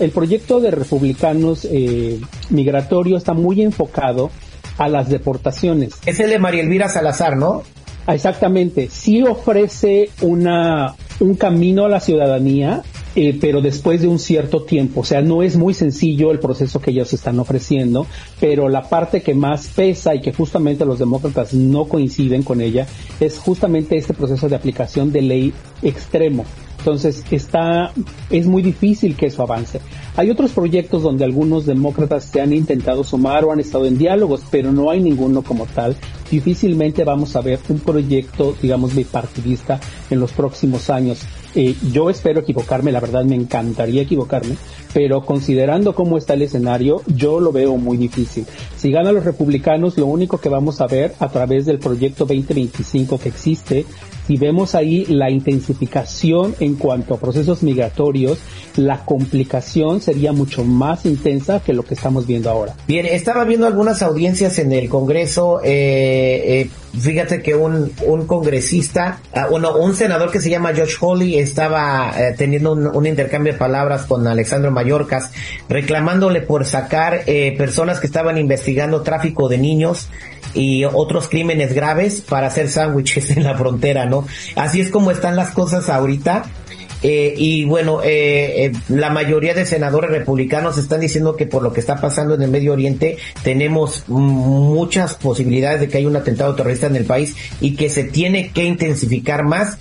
el 0.00 0.10
proyecto 0.10 0.60
de 0.60 0.70
republicanos 0.70 1.66
eh, 1.70 2.20
migratorio 2.50 3.16
está 3.16 3.34
muy 3.34 3.62
enfocado 3.62 4.30
a 4.78 4.88
las 4.88 5.08
deportaciones. 5.08 5.94
Es 6.06 6.20
el 6.20 6.30
de 6.30 6.38
María 6.38 6.62
Elvira 6.62 6.88
Salazar, 6.88 7.36
¿no? 7.36 7.62
Exactamente. 8.06 8.88
Sí 8.90 9.22
ofrece 9.22 10.10
una, 10.22 10.94
un 11.20 11.34
camino 11.34 11.84
a 11.84 11.88
la 11.90 12.00
ciudadanía, 12.00 12.82
eh, 13.14 13.36
pero 13.38 13.60
después 13.60 14.00
de 14.00 14.08
un 14.08 14.18
cierto 14.18 14.62
tiempo. 14.62 15.00
O 15.00 15.04
sea, 15.04 15.20
no 15.20 15.42
es 15.42 15.56
muy 15.56 15.74
sencillo 15.74 16.30
el 16.30 16.38
proceso 16.38 16.80
que 16.80 16.92
ellos 16.92 17.12
están 17.12 17.38
ofreciendo, 17.38 18.06
pero 18.40 18.68
la 18.68 18.88
parte 18.88 19.20
que 19.20 19.34
más 19.34 19.68
pesa 19.68 20.14
y 20.14 20.20
que 20.20 20.32
justamente 20.32 20.86
los 20.86 20.98
demócratas 20.98 21.52
no 21.52 21.84
coinciden 21.84 22.42
con 22.42 22.62
ella 22.62 22.86
es 23.20 23.38
justamente 23.38 23.96
este 23.96 24.14
proceso 24.14 24.48
de 24.48 24.56
aplicación 24.56 25.12
de 25.12 25.22
ley 25.22 25.52
extremo. 25.82 26.46
Entonces 26.88 27.22
está, 27.30 27.92
es 28.30 28.46
muy 28.46 28.62
difícil 28.62 29.14
que 29.14 29.26
eso 29.26 29.42
avance. 29.42 29.78
Hay 30.18 30.30
otros 30.30 30.50
proyectos 30.50 31.04
donde 31.04 31.24
algunos 31.24 31.64
demócratas 31.64 32.24
se 32.24 32.40
han 32.40 32.52
intentado 32.52 33.04
sumar 33.04 33.44
o 33.44 33.52
han 33.52 33.60
estado 33.60 33.86
en 33.86 33.98
diálogos, 33.98 34.42
pero 34.50 34.72
no 34.72 34.90
hay 34.90 35.00
ninguno 35.00 35.42
como 35.42 35.64
tal. 35.66 35.94
Difícilmente 36.28 37.04
vamos 37.04 37.36
a 37.36 37.40
ver 37.40 37.60
un 37.68 37.78
proyecto, 37.78 38.56
digamos, 38.60 38.96
bipartidista 38.96 39.78
en 40.10 40.18
los 40.18 40.32
próximos 40.32 40.90
años. 40.90 41.20
Eh, 41.54 41.76
yo 41.92 42.10
espero 42.10 42.40
equivocarme, 42.40 42.90
la 42.90 42.98
verdad 42.98 43.24
me 43.24 43.36
encantaría 43.36 44.02
equivocarme, 44.02 44.56
pero 44.92 45.24
considerando 45.24 45.94
cómo 45.94 46.18
está 46.18 46.34
el 46.34 46.42
escenario, 46.42 47.00
yo 47.06 47.38
lo 47.38 47.52
veo 47.52 47.76
muy 47.76 47.96
difícil. 47.96 48.44
Si 48.76 48.90
ganan 48.90 49.14
los 49.14 49.24
republicanos, 49.24 49.96
lo 49.98 50.06
único 50.06 50.38
que 50.38 50.48
vamos 50.48 50.80
a 50.80 50.88
ver 50.88 51.14
a 51.20 51.28
través 51.28 51.64
del 51.64 51.78
proyecto 51.78 52.26
2025 52.26 53.20
que 53.20 53.28
existe 53.28 53.86
si 54.28 54.36
vemos 54.36 54.74
ahí 54.74 55.06
la 55.06 55.30
intensificación 55.30 56.54
en 56.60 56.74
cuanto 56.74 57.14
a 57.14 57.18
procesos 57.18 57.62
migratorios, 57.62 58.36
la 58.76 59.06
complicación 59.06 60.02
sería 60.08 60.32
mucho 60.32 60.64
más 60.64 61.04
intensa 61.04 61.60
que 61.60 61.74
lo 61.74 61.84
que 61.84 61.92
estamos 61.92 62.26
viendo 62.26 62.48
ahora. 62.48 62.74
Bien, 62.86 63.04
estaba 63.04 63.44
viendo 63.44 63.66
algunas 63.66 64.00
audiencias 64.00 64.58
en 64.58 64.72
el 64.72 64.88
Congreso. 64.88 65.60
Eh, 65.62 66.62
eh, 66.62 66.70
fíjate 66.98 67.42
que 67.42 67.54
un, 67.54 67.92
un 68.06 68.26
congresista, 68.26 69.20
bueno, 69.50 69.68
ah, 69.68 69.76
un 69.76 69.94
senador 69.94 70.30
que 70.30 70.40
se 70.40 70.48
llama 70.48 70.72
Josh 70.74 70.94
Hawley 70.98 71.38
estaba 71.38 72.10
eh, 72.16 72.34
teniendo 72.38 72.72
un, 72.72 73.06
intercambio 73.06 73.52
de 73.52 73.58
palabras 73.58 74.06
con 74.06 74.26
Alexandro 74.26 74.70
Mayorkas, 74.70 75.30
reclamándole 75.68 76.40
por 76.40 76.64
sacar 76.64 77.24
personas 77.58 78.00
que 78.00 78.06
estaban 78.06 78.38
investigando 78.38 79.02
tráfico 79.02 79.50
de 79.50 79.58
niños 79.58 80.08
y 80.54 80.86
otros 80.86 81.28
crímenes 81.28 81.74
graves 81.74 82.22
para 82.22 82.46
hacer 82.46 82.70
sándwiches 82.70 83.30
en 83.36 83.44
la 83.44 83.58
frontera, 83.58 84.06
¿no? 84.06 84.26
Así 84.56 84.80
es 84.80 84.90
como 84.90 85.10
están 85.10 85.36
las 85.36 85.50
cosas 85.50 85.90
ahorita. 85.90 86.44
Eh, 87.02 87.34
y 87.36 87.64
bueno, 87.64 88.02
eh, 88.02 88.66
eh, 88.66 88.72
la 88.88 89.10
mayoría 89.10 89.54
de 89.54 89.64
senadores 89.66 90.10
republicanos 90.10 90.78
están 90.78 91.00
diciendo 91.00 91.36
que 91.36 91.46
por 91.46 91.62
lo 91.62 91.72
que 91.72 91.80
está 91.80 92.00
pasando 92.00 92.34
en 92.34 92.42
el 92.42 92.50
Medio 92.50 92.72
Oriente 92.72 93.18
tenemos 93.42 94.04
muchas 94.08 95.14
posibilidades 95.14 95.80
de 95.80 95.88
que 95.88 95.98
haya 95.98 96.08
un 96.08 96.16
atentado 96.16 96.54
terrorista 96.54 96.86
en 96.86 96.96
el 96.96 97.04
país 97.04 97.36
y 97.60 97.76
que 97.76 97.88
se 97.88 98.04
tiene 98.04 98.50
que 98.50 98.64
intensificar 98.64 99.44
más 99.44 99.78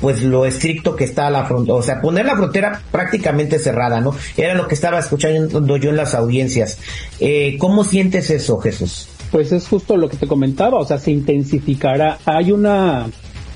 pues 0.00 0.22
lo 0.22 0.46
estricto 0.46 0.96
que 0.96 1.04
está 1.04 1.30
la 1.30 1.44
frontera, 1.44 1.74
o 1.74 1.82
sea, 1.82 2.00
poner 2.00 2.26
la 2.26 2.36
frontera 2.36 2.82
prácticamente 2.90 3.58
cerrada, 3.58 4.00
¿no? 4.00 4.14
Era 4.36 4.54
lo 4.54 4.68
que 4.68 4.74
estaba 4.74 4.98
escuchando 4.98 5.76
yo 5.76 5.90
en 5.90 5.96
las 5.96 6.14
audiencias. 6.14 6.78
¿Cómo 7.58 7.84
sientes 7.84 8.30
eso, 8.30 8.58
Jesús? 8.58 9.08
Pues 9.30 9.52
es 9.52 9.66
justo 9.66 9.96
lo 9.96 10.08
que 10.08 10.16
te 10.16 10.26
comentaba, 10.26 10.78
o 10.78 10.84
sea, 10.84 10.98
se 10.98 11.10
intensificará. 11.10 12.18
Hay 12.24 12.52
una 12.52 13.08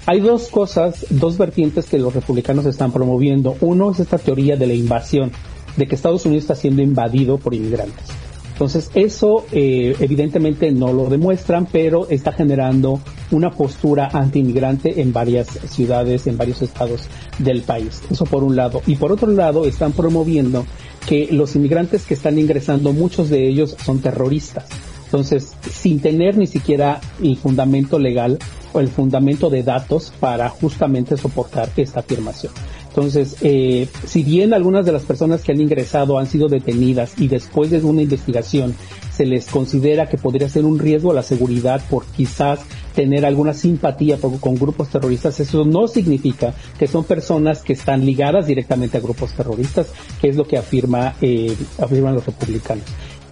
hay 0.09 0.21
dos 0.21 0.49
cosas, 0.49 1.05
dos 1.11 1.37
vertientes 1.37 1.85
que 1.85 1.99
los 1.99 2.15
republicanos 2.15 2.65
están 2.65 2.93
promoviendo. 2.93 3.59
Uno 3.61 3.91
es 3.91 4.01
esta 4.01 4.17
teoría 4.17 4.57
de 4.57 4.67
la 4.67 4.73
invasión, 4.73 5.31
de 5.77 5.87
que 5.87 5.97
Estados 5.97 6.25
Unidos 6.25 6.45
está 6.45 6.55
siendo 6.55 6.81
invadido 6.81 7.37
por 7.37 7.53
inmigrantes. 7.53 8.07
Entonces, 8.53 8.91
eso 8.95 9.45
eh, 9.53 9.95
evidentemente 10.01 10.73
no 10.73 10.95
lo 10.95 11.11
demuestran, 11.11 11.69
pero 11.71 12.09
está 12.09 12.33
generando 12.33 13.01
una 13.33 13.51
postura 13.51 14.09
anti-inmigrante 14.11 15.03
en 15.03 15.13
varias 15.13 15.47
ciudades, 15.69 16.27
en 16.27 16.39
varios 16.39 16.63
estados 16.63 17.03
del 17.39 17.61
país. 17.61 18.01
Eso 18.11 18.25
por 18.25 18.45
un 18.45 18.57
lado. 18.57 18.81
Y 18.87 18.97
por 18.97 19.13
otro 19.13 19.31
lado, 19.31 19.67
están 19.67 19.93
promoviendo 19.93 20.65
que 21.07 21.29
los 21.31 21.55
inmigrantes 21.55 22.07
que 22.07 22.15
están 22.15 22.39
ingresando, 22.39 22.95
muchos 22.95 23.29
de 23.29 23.47
ellos 23.47 23.77
son 23.85 24.01
terroristas. 24.01 24.65
Entonces, 25.09 25.57
sin 25.71 26.01
tener 26.01 26.37
ni 26.37 26.47
siquiera 26.47 27.01
el 27.23 27.39
fundamento 27.39 27.99
legal 27.99 28.39
o 28.75 28.81
el 28.81 28.89
fundamento 28.89 29.49
de 29.49 29.63
datos 29.63 30.13
para 30.21 30.51
justamente 30.51 31.17
soportar 31.17 31.71
esta 31.79 32.01
afirmación. 32.01 32.53
Entonces, 32.89 33.37
eh, 33.41 33.89
si 34.07 34.23
bien 34.23 34.53
algunas 34.53 34.85
de 34.85 34.93
las 34.93 35.05
personas 35.05 35.43
que 35.43 35.53
han 35.53 35.63
ingresado 35.63 36.19
han 36.19 36.27
sido 36.27 36.49
detenidas 36.49 37.15
y 37.19 37.29
después 37.29 37.71
de 37.71 37.79
una 37.79 38.03
investigación 38.03 38.75
se 39.11 39.25
les 39.25 39.47
considera 39.47 40.11
que 40.11 40.19
podría 40.19 40.49
ser 40.51 40.67
un 40.67 40.79
riesgo 40.79 41.13
a 41.13 41.15
la 41.15 41.23
seguridad 41.23 41.81
por 41.89 42.05
quizás 42.05 42.61
tener 42.95 43.25
alguna 43.25 43.55
simpatía 43.55 44.19
con 44.19 44.57
grupos 44.57 44.89
terroristas, 44.89 45.41
eso 45.41 45.65
no 45.65 45.87
significa 45.89 46.53
que 46.79 46.87
son 46.87 47.05
personas 47.05 47.63
que 47.63 47.73
están 47.73 48.05
ligadas 48.05 48.47
directamente 48.47 48.99
a 48.99 49.01
grupos 49.01 49.33
terroristas, 49.33 49.87
que 50.21 50.29
es 50.29 50.37
lo 50.37 50.45
que 50.45 50.59
afirma, 50.59 51.15
eh, 51.23 51.55
afirman 51.81 52.15
los 52.15 52.27
republicanos. 52.27 52.85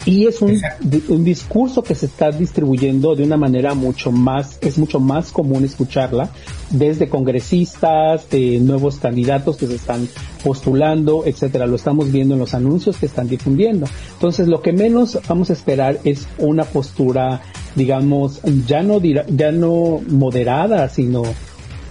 Y 0.06 0.26
es 0.26 0.40
un, 0.40 0.62
un, 1.08 1.24
discurso 1.24 1.82
que 1.82 1.96
se 1.96 2.06
está 2.06 2.30
distribuyendo 2.30 3.16
de 3.16 3.24
una 3.24 3.36
manera 3.36 3.74
mucho 3.74 4.12
más, 4.12 4.56
es 4.60 4.78
mucho 4.78 5.00
más 5.00 5.32
común 5.32 5.64
escucharla 5.64 6.30
desde 6.70 7.08
congresistas, 7.08 8.30
de 8.30 8.60
nuevos 8.60 8.98
candidatos 8.98 9.56
que 9.56 9.66
se 9.66 9.74
están 9.74 10.08
postulando, 10.44 11.24
etcétera. 11.26 11.66
Lo 11.66 11.74
estamos 11.74 12.12
viendo 12.12 12.34
en 12.34 12.40
los 12.40 12.54
anuncios 12.54 12.96
que 12.98 13.06
están 13.06 13.26
difundiendo. 13.26 13.88
Entonces, 14.12 14.46
lo 14.46 14.62
que 14.62 14.72
menos 14.72 15.18
vamos 15.28 15.50
a 15.50 15.54
esperar 15.54 15.98
es 16.04 16.28
una 16.38 16.62
postura, 16.62 17.42
digamos, 17.74 18.40
ya 18.64 18.84
no, 18.84 19.00
ya 19.02 19.50
no 19.50 20.00
moderada, 20.08 20.88
sino 20.88 21.24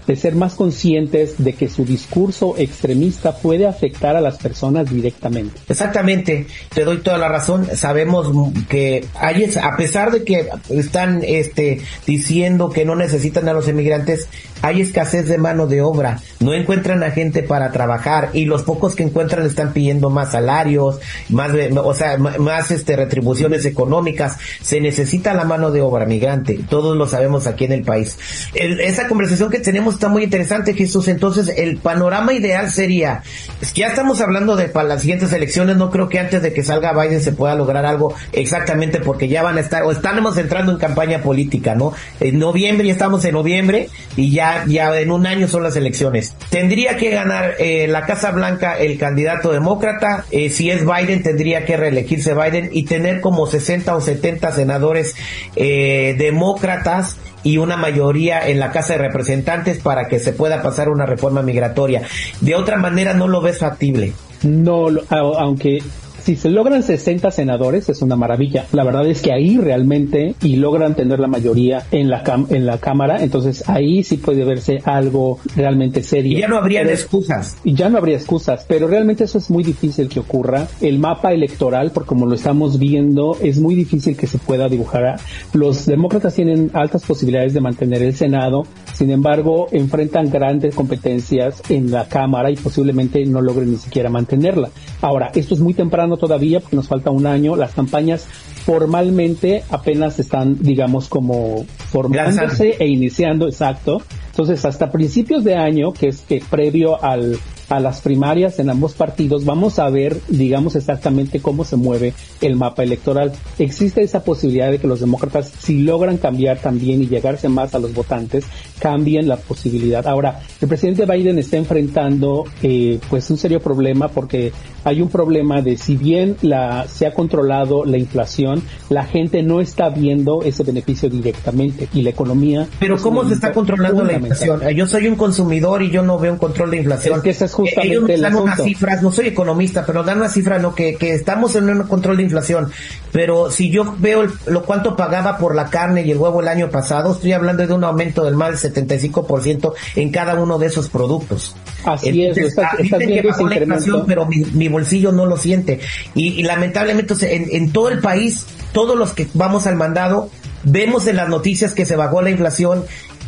de 0.07 0.15
ser 0.15 0.35
más 0.35 0.55
conscientes 0.55 1.35
de 1.37 1.53
que 1.53 1.69
su 1.69 1.85
discurso 1.85 2.55
extremista 2.57 3.35
puede 3.37 3.67
afectar 3.67 4.15
a 4.15 4.21
las 4.21 4.37
personas 4.37 4.89
directamente. 4.89 5.59
Exactamente, 5.67 6.47
te 6.73 6.83
doy 6.83 6.97
toda 6.97 7.17
la 7.17 7.27
razón. 7.27 7.67
Sabemos 7.75 8.31
que 8.69 9.05
hay, 9.15 9.49
a 9.61 9.77
pesar 9.77 10.11
de 10.11 10.23
que 10.23 10.49
están 10.69 11.21
este, 11.23 11.81
diciendo 12.05 12.69
que 12.69 12.85
no 12.85 12.95
necesitan 12.95 13.47
a 13.49 13.53
los 13.53 13.67
emigrantes, 13.67 14.27
hay 14.61 14.81
escasez 14.81 15.27
de 15.27 15.37
mano 15.37 15.67
de 15.67 15.81
obra, 15.81 16.19
no 16.39 16.53
encuentran 16.53 17.03
a 17.03 17.11
gente 17.11 17.43
para 17.43 17.71
trabajar 17.71 18.29
y 18.33 18.45
los 18.45 18.63
pocos 18.63 18.95
que 18.95 19.03
encuentran 19.03 19.45
están 19.45 19.73
pidiendo 19.73 20.09
más 20.09 20.31
salarios, 20.31 20.99
más, 21.29 21.51
o 21.83 21.93
sea, 21.93 22.17
más 22.17 22.71
este, 22.71 22.95
retribuciones 22.95 23.65
económicas. 23.65 24.37
Se 24.61 24.81
necesita 24.81 25.33
la 25.33 25.43
mano 25.43 25.71
de 25.71 25.81
obra 25.81 26.05
migrante, 26.05 26.59
todos 26.69 26.97
lo 26.97 27.07
sabemos 27.07 27.47
aquí 27.47 27.65
en 27.65 27.73
el 27.73 27.83
país. 27.83 28.17
esa 28.53 29.07
conversación 29.07 29.49
que 29.49 29.59
tenemos 29.59 29.94
está 29.95 30.09
muy 30.09 30.23
interesante, 30.23 30.73
Jesús. 30.73 31.07
Entonces, 31.07 31.53
el 31.57 31.77
panorama 31.77 32.33
ideal 32.33 32.71
sería, 32.71 33.23
es 33.61 33.73
que 33.73 33.81
ya 33.81 33.87
estamos 33.87 34.21
hablando 34.21 34.55
de 34.55 34.69
para 34.69 34.87
las 34.87 35.01
siguientes 35.01 35.33
elecciones, 35.33 35.77
no 35.77 35.89
creo 35.89 36.09
que 36.09 36.19
antes 36.19 36.41
de 36.41 36.53
que 36.53 36.63
salga 36.63 36.93
Biden 36.93 37.21
se 37.21 37.31
pueda 37.31 37.55
lograr 37.55 37.85
algo 37.85 38.13
exactamente 38.31 38.99
porque 38.99 39.27
ya 39.27 39.43
van 39.43 39.57
a 39.57 39.61
estar, 39.61 39.83
o 39.83 39.91
estamos 39.91 40.37
entrando 40.37 40.71
en 40.71 40.77
campaña 40.77 41.21
política, 41.21 41.75
¿no? 41.75 41.93
En 42.19 42.39
noviembre, 42.39 42.87
ya 42.87 42.93
estamos 42.93 43.25
en 43.25 43.33
noviembre 43.33 43.89
y 44.15 44.31
ya, 44.31 44.65
ya 44.67 44.97
en 44.99 45.11
un 45.11 45.25
año 45.25 45.47
son 45.47 45.63
las 45.63 45.75
elecciones. 45.75 46.35
Tendría 46.49 46.97
que 46.97 47.09
ganar 47.09 47.55
eh, 47.59 47.87
la 47.87 48.05
Casa 48.05 48.31
Blanca 48.31 48.77
el 48.77 48.97
candidato 48.97 49.51
demócrata, 49.51 50.25
eh, 50.31 50.49
si 50.49 50.69
es 50.69 50.85
Biden 50.85 51.23
tendría 51.23 51.65
que 51.65 51.77
reelegirse 51.77 52.33
Biden 52.33 52.69
y 52.71 52.83
tener 52.83 53.21
como 53.21 53.47
60 53.47 53.95
o 53.95 54.01
70 54.01 54.51
senadores 54.51 55.15
eh, 55.55 56.15
demócratas 56.17 57.17
y 57.45 57.59
una 57.59 57.77
mayoría 57.77 58.47
en 58.47 58.59
la 58.59 58.71
Casa 58.71 58.93
de 58.93 58.99
Representantes 58.99 59.77
para 59.85 60.07
que 60.07 60.17
se 60.17 60.33
pueda 60.33 60.63
pasar 60.63 60.89
una 60.89 61.05
reforma 61.05 61.43
migratoria. 61.43 62.01
De 62.41 62.55
otra 62.55 62.77
manera 62.77 63.13
no 63.13 63.27
lo 63.27 63.39
ves 63.39 63.59
factible. 63.59 64.13
No, 64.41 64.87
aunque 65.11 65.83
si 66.25 66.35
se 66.35 66.49
logran 66.49 66.81
60 66.81 67.29
senadores 67.29 67.87
es 67.87 68.01
una 68.01 68.15
maravilla. 68.15 68.65
La 68.71 68.83
verdad 68.83 69.05
es 69.05 69.21
que 69.21 69.31
ahí 69.31 69.59
realmente 69.59 70.33
y 70.41 70.55
logran 70.55 70.95
tener 70.95 71.19
la 71.19 71.27
mayoría 71.27 71.83
en 71.91 72.09
la 72.09 72.23
en 72.49 72.65
la 72.65 72.79
cámara, 72.79 73.23
entonces 73.23 73.63
ahí 73.69 74.01
sí 74.01 74.17
puede 74.17 74.43
verse 74.43 74.81
algo 74.85 75.37
realmente 75.55 76.01
serio. 76.01 76.35
Y 76.35 76.41
ya 76.41 76.47
no 76.47 76.57
habría 76.57 76.81
excusas. 76.81 77.57
Y 77.63 77.75
ya 77.75 77.89
no 77.89 77.99
habría 77.99 78.15
excusas, 78.15 78.65
pero 78.67 78.87
realmente 78.87 79.25
eso 79.25 79.37
es 79.37 79.51
muy 79.51 79.63
difícil 79.63 80.09
que 80.09 80.19
ocurra. 80.19 80.67
El 80.81 80.97
mapa 80.97 81.31
electoral, 81.31 81.91
por 81.91 82.07
como 82.07 82.25
lo 82.25 82.33
estamos 82.33 82.79
viendo, 82.79 83.37
es 83.39 83.59
muy 83.59 83.75
difícil 83.75 84.17
que 84.17 84.25
se 84.25 84.39
pueda 84.39 84.67
dibujar. 84.67 85.19
Los 85.53 85.85
demócratas 85.85 86.33
tienen 86.33 86.71
altas 86.73 87.03
posibilidades 87.05 87.53
de 87.53 87.61
mantener 87.61 88.01
el 88.01 88.15
Senado, 88.15 88.63
sin 88.93 89.11
embargo, 89.11 89.67
enfrentan 89.71 90.31
grandes 90.31 90.73
competencias 90.73 91.61
en 91.69 91.91
la 91.91 92.07
Cámara 92.07 92.49
y 92.49 92.55
posiblemente 92.55 93.23
no 93.25 93.41
logren 93.41 93.69
ni 93.69 93.77
siquiera 93.77 94.09
mantenerla. 94.09 94.69
Ahora, 95.01 95.31
esto 95.35 95.53
es 95.53 95.59
muy 95.59 95.75
temprano 95.75 96.14
todavía 96.17 96.59
porque 96.59 96.75
nos 96.75 96.87
falta 96.87 97.11
un 97.11 97.25
año. 97.25 97.55
Las 97.55 97.73
campañas 97.73 98.27
formalmente 98.65 99.63
apenas 99.69 100.19
están, 100.19 100.57
digamos, 100.61 101.07
como 101.07 101.65
formándose 101.91 102.75
e 102.79 102.87
iniciando, 102.87 103.47
exacto. 103.47 104.01
Entonces, 104.31 104.65
hasta 104.65 104.91
principios 104.91 105.43
de 105.43 105.55
año, 105.55 105.93
que 105.93 106.07
es 106.07 106.21
que 106.21 106.41
previo 106.49 107.01
al 107.03 107.37
a 107.69 107.79
las 107.79 108.01
primarias 108.01 108.59
en 108.59 108.69
ambos 108.69 108.93
partidos, 108.93 109.45
vamos 109.45 109.79
a 109.79 109.89
ver, 109.89 110.19
digamos, 110.27 110.75
exactamente 110.75 111.39
cómo 111.39 111.63
se 111.63 111.75
mueve 111.75 112.13
el 112.41 112.55
mapa 112.55 112.83
electoral. 112.83 113.31
Existe 113.59 114.01
esa 114.01 114.23
posibilidad 114.23 114.71
de 114.71 114.79
que 114.79 114.87
los 114.87 114.99
demócratas, 114.99 115.51
si 115.59 115.83
logran 115.83 116.17
cambiar 116.17 116.59
también 116.59 117.01
y 117.01 117.07
llegarse 117.07 117.49
más 117.49 117.75
a 117.75 117.79
los 117.79 117.93
votantes, 117.93 118.45
cambien 118.79 119.27
la 119.27 119.37
posibilidad. 119.37 120.07
Ahora, 120.07 120.41
el 120.61 120.67
presidente 120.67 121.05
Biden 121.05 121.39
está 121.39 121.57
enfrentando, 121.57 122.45
eh, 122.61 122.99
pues, 123.09 123.29
un 123.29 123.37
serio 123.37 123.59
problema 123.59 124.09
porque 124.09 124.51
hay 124.83 125.01
un 125.01 125.09
problema 125.09 125.61
de 125.61 125.77
si 125.77 125.97
bien 125.97 126.37
la, 126.41 126.87
se 126.87 127.07
ha 127.07 127.13
controlado 127.13 127.85
la 127.85 127.97
inflación, 127.97 128.61
la 128.89 129.03
gente 129.03 129.41
no 129.41 129.59
está 129.59 129.89
viendo 129.89 130.43
ese 130.43 130.63
beneficio 130.63 131.09
directamente 131.09 131.89
y 131.93 132.03
la 132.03 132.11
economía. 132.11 132.67
Pero 132.79 132.97
¿cómo 132.97 133.27
se 133.27 133.33
está 133.33 133.51
controlando 133.51 134.03
la 134.03 134.13
inflación? 134.13 134.61
Yo 134.75 134.85
soy 134.85 135.07
un 135.07 135.15
consumidor 135.15 135.81
y 135.81 135.89
yo 135.89 136.03
no 136.03 136.19
veo 136.19 136.33
un 136.33 136.37
control 136.37 136.71
de 136.71 136.77
inflación. 136.77 137.21
que 137.23 137.33
justamente 137.55 138.13
Ellos 138.13 138.21
dan 138.21 138.35
unas 138.35 138.61
cifras, 138.61 139.01
no 139.01 139.11
soy 139.11 139.27
economista, 139.27 139.85
pero 139.85 140.03
dan 140.03 140.17
una 140.17 140.29
cifra, 140.29 140.59
no, 140.59 140.75
que, 140.75 140.95
que 140.95 141.13
estamos 141.13 141.55
en 141.55 141.69
un 141.69 141.83
control 141.83 142.17
de 142.17 142.23
inflación. 142.23 142.71
Pero 143.11 143.49
si 143.49 143.69
yo 143.69 143.95
veo 143.97 144.27
lo 144.45 144.63
cuánto 144.63 144.95
pagaba 144.95 145.37
por 145.37 145.55
la 145.55 145.69
carne 145.69 146.03
y 146.03 146.11
el 146.11 146.17
huevo 146.17 146.41
el 146.41 146.49
año 146.49 146.69
pasado, 146.69 147.13
estoy 147.13 147.31
hablando 147.31 147.65
de 147.65 147.73
un 147.73 147.83
aumento 147.83 148.25
del 148.25 148.35
más 148.35 148.61
del 148.61 148.73
75% 148.73 149.73
en 149.95 150.11
cada 150.11 150.35
uno 150.35 150.57
de 150.57 150.67
esos 150.67 150.89
productos. 150.89 151.55
Así 151.85 152.25
es, 152.25 152.37
está, 152.37 152.71
ah, 152.73 152.97
viendo 152.97 153.47
la 153.47 153.57
inflación, 153.57 154.03
pero 154.05 154.25
mi, 154.27 154.67
bolsillo 154.67 155.11
no 155.11 155.25
lo 155.25 155.37
siente. 155.37 155.79
Y, 156.13 156.43
lamentablemente 156.43 157.13
en, 157.35 157.47
en 157.51 157.71
todo 157.71 157.89
el 157.89 157.99
país, 157.99 158.45
todos 158.73 158.97
los 158.97 159.13
que 159.13 159.27
vamos 159.33 159.65
al 159.67 159.75
mandado, 159.75 160.29
vemos 160.63 161.07
en 161.07 161.15
las 161.15 161.29
noticias 161.29 161.73
que 161.73 161.85
se 161.85 161.95
bajó 161.95 162.21
la 162.21 162.31
inflación 162.31 162.83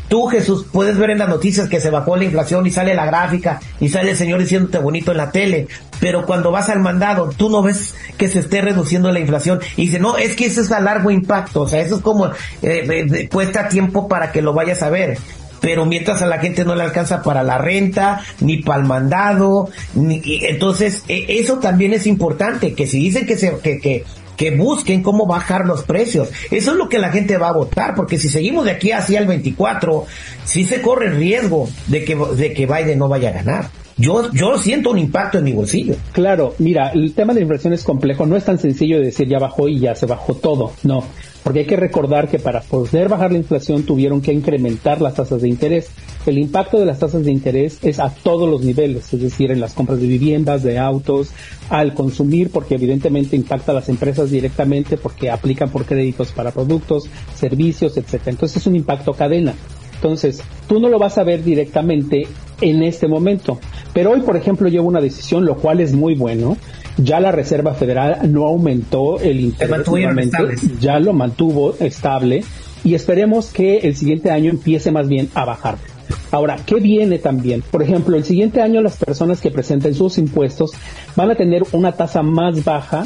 Tú, 0.07 0.27
Jesús, 0.27 0.65
puedes 0.71 0.97
ver 0.97 1.09
en 1.09 1.19
las 1.19 1.27
noticias 1.27 1.67
que 1.67 1.81
se 1.81 1.89
bajó 1.89 2.15
la 2.15 2.23
inflación 2.23 2.65
y 2.65 2.71
sale 2.71 2.95
la 2.95 3.05
gráfica 3.05 3.59
y 3.79 3.89
sale 3.89 4.11
el 4.11 4.17
señor 4.17 4.39
diciéndote 4.39 4.79
bonito 4.79 5.11
en 5.11 5.17
la 5.17 5.31
tele, 5.31 5.67
pero 5.99 6.25
cuando 6.25 6.51
vas 6.51 6.69
al 6.69 6.79
mandado, 6.79 7.29
tú 7.35 7.49
no 7.49 7.61
ves 7.61 7.93
que 8.17 8.29
se 8.29 8.39
esté 8.39 8.61
reduciendo 8.61 9.11
la 9.11 9.19
inflación 9.19 9.59
y 9.75 9.87
dice, 9.87 9.99
no, 9.99 10.17
es 10.17 10.35
que 10.35 10.45
eso 10.45 10.61
es 10.61 10.71
a 10.71 10.79
largo 10.79 11.11
impacto, 11.11 11.61
o 11.61 11.67
sea, 11.67 11.81
eso 11.81 11.97
es 11.97 12.01
como, 12.01 12.27
eh, 12.27 12.31
eh, 12.61 13.29
cuesta 13.29 13.67
tiempo 13.67 14.07
para 14.07 14.31
que 14.31 14.41
lo 14.41 14.53
vayas 14.53 14.81
a 14.81 14.89
ver 14.89 15.17
pero 15.59 15.85
mientras 15.85 16.21
a 16.21 16.27
la 16.27 16.37
gente 16.37 16.65
no 16.65 16.75
le 16.75 16.83
alcanza 16.83 17.23
para 17.23 17.43
la 17.43 17.57
renta, 17.57 18.21
ni 18.39 18.61
para 18.61 18.81
el 18.81 18.87
mandado, 18.87 19.69
ni, 19.95 20.21
entonces 20.43 21.03
e, 21.07 21.39
eso 21.39 21.57
también 21.57 21.93
es 21.93 22.07
importante, 22.07 22.73
que 22.73 22.87
si 22.87 22.99
dicen 22.99 23.25
que 23.25 23.37
se, 23.37 23.57
que, 23.59 23.79
que 23.79 24.05
que 24.37 24.51
busquen 24.51 25.03
cómo 25.03 25.25
bajar 25.25 25.65
los 25.65 25.83
precios. 25.83 26.29
Eso 26.51 26.71
es 26.71 26.77
lo 26.77 26.87
que 26.87 26.99
la 26.99 27.09
gente 27.09 27.37
va 27.37 27.49
a 27.49 27.53
votar, 27.53 27.95
porque 27.95 28.17
si 28.17 28.29
seguimos 28.29 28.63
de 28.63 28.71
aquí 28.71 28.91
hacia 28.91 29.19
el 29.19 29.27
24, 29.27 30.05
sí 30.45 30.63
se 30.63 30.81
corre 30.81 31.07
el 31.07 31.17
riesgo 31.17 31.67
de 31.87 32.05
que, 32.05 32.15
de 32.15 32.53
que 32.53 32.65
Biden 32.65 32.99
no 32.99 33.09
vaya 33.09 33.29
a 33.29 33.33
ganar. 33.33 33.69
Yo, 33.97 34.31
yo 34.31 34.57
siento 34.59 34.91
un 34.91 34.99
impacto 34.99 35.39
en 35.39 35.43
mi 35.43 35.53
bolsillo. 35.53 35.95
Claro, 36.11 36.53
mira, 36.59 36.89
el 36.89 37.13
tema 37.13 37.33
de 37.33 37.39
la 37.39 37.45
inflación 37.45 37.73
es 37.73 37.83
complejo, 37.83 38.27
no 38.27 38.35
es 38.35 38.45
tan 38.45 38.59
sencillo 38.59 38.99
de 38.99 39.05
decir 39.05 39.27
ya 39.27 39.39
bajó 39.39 39.67
y 39.67 39.79
ya 39.79 39.95
se 39.95 40.05
bajó 40.05 40.35
todo, 40.35 40.71
no, 40.83 41.03
porque 41.43 41.61
hay 41.61 41.65
que 41.65 41.77
recordar 41.77 42.27
que 42.27 42.37
para 42.37 42.61
poder 42.61 43.09
bajar 43.09 43.31
la 43.31 43.39
inflación 43.39 43.83
tuvieron 43.83 44.21
que 44.21 44.33
incrementar 44.33 45.01
las 45.01 45.15
tasas 45.15 45.41
de 45.41 45.49
interés. 45.49 45.89
El 46.27 46.37
impacto 46.37 46.77
de 46.77 46.85
las 46.85 46.99
tasas 46.99 47.23
de 47.23 47.31
interés 47.31 47.79
es 47.81 47.99
a 47.99 48.09
todos 48.09 48.47
los 48.47 48.61
niveles, 48.61 49.11
es 49.13 49.21
decir, 49.21 49.49
en 49.49 49.61
las 49.61 49.73
compras 49.73 49.99
de 49.99 50.07
viviendas, 50.07 50.61
de 50.61 50.77
autos, 50.77 51.29
al 51.69 51.93
consumir, 51.93 52.51
porque 52.51 52.75
evidentemente 52.75 53.35
impacta 53.35 53.71
a 53.71 53.75
las 53.75 53.89
empresas 53.89 54.29
directamente 54.29 54.97
porque 54.97 55.31
aplican 55.31 55.71
por 55.71 55.85
créditos 55.85 56.33
para 56.33 56.51
productos, 56.51 57.09
servicios, 57.33 57.97
etcétera. 57.97 58.31
Entonces 58.31 58.57
es 58.57 58.67
un 58.67 58.75
impacto 58.75 59.13
cadena. 59.13 59.53
Entonces, 59.95 60.43
tú 60.67 60.79
no 60.79 60.89
lo 60.89 60.99
vas 60.99 61.17
a 61.17 61.23
ver 61.23 61.43
directamente 61.43 62.27
en 62.61 62.83
este 62.83 63.07
momento. 63.07 63.59
Pero 63.93 64.11
hoy, 64.11 64.21
por 64.21 64.37
ejemplo, 64.37 64.67
llevo 64.67 64.87
una 64.87 65.01
decisión, 65.01 65.45
lo 65.45 65.55
cual 65.55 65.81
es 65.81 65.93
muy 65.93 66.15
bueno. 66.15 66.57
Ya 66.97 67.19
la 67.19 67.31
Reserva 67.31 67.73
Federal 67.73 68.31
no 68.31 68.45
aumentó 68.45 69.19
el 69.19 69.39
interés, 69.39 70.79
ya 70.79 70.99
lo 70.99 71.13
mantuvo 71.13 71.75
estable 71.79 72.43
y 72.83 72.95
esperemos 72.95 73.51
que 73.51 73.79
el 73.79 73.95
siguiente 73.95 74.31
año 74.31 74.49
empiece 74.49 74.91
más 74.91 75.07
bien 75.07 75.29
a 75.35 75.45
bajar. 75.45 75.77
Ahora, 76.31 76.57
¿qué 76.65 76.75
viene 76.75 77.19
también? 77.19 77.61
Por 77.69 77.83
ejemplo, 77.83 78.17
el 78.17 78.23
siguiente 78.23 78.61
año 78.61 78.81
las 78.81 78.97
personas 78.97 79.41
que 79.41 79.51
presenten 79.51 79.93
sus 79.93 80.17
impuestos 80.17 80.71
van 81.15 81.29
a 81.29 81.35
tener 81.35 81.63
una 81.71 81.91
tasa 81.91 82.23
más 82.23 82.63
baja, 82.63 83.05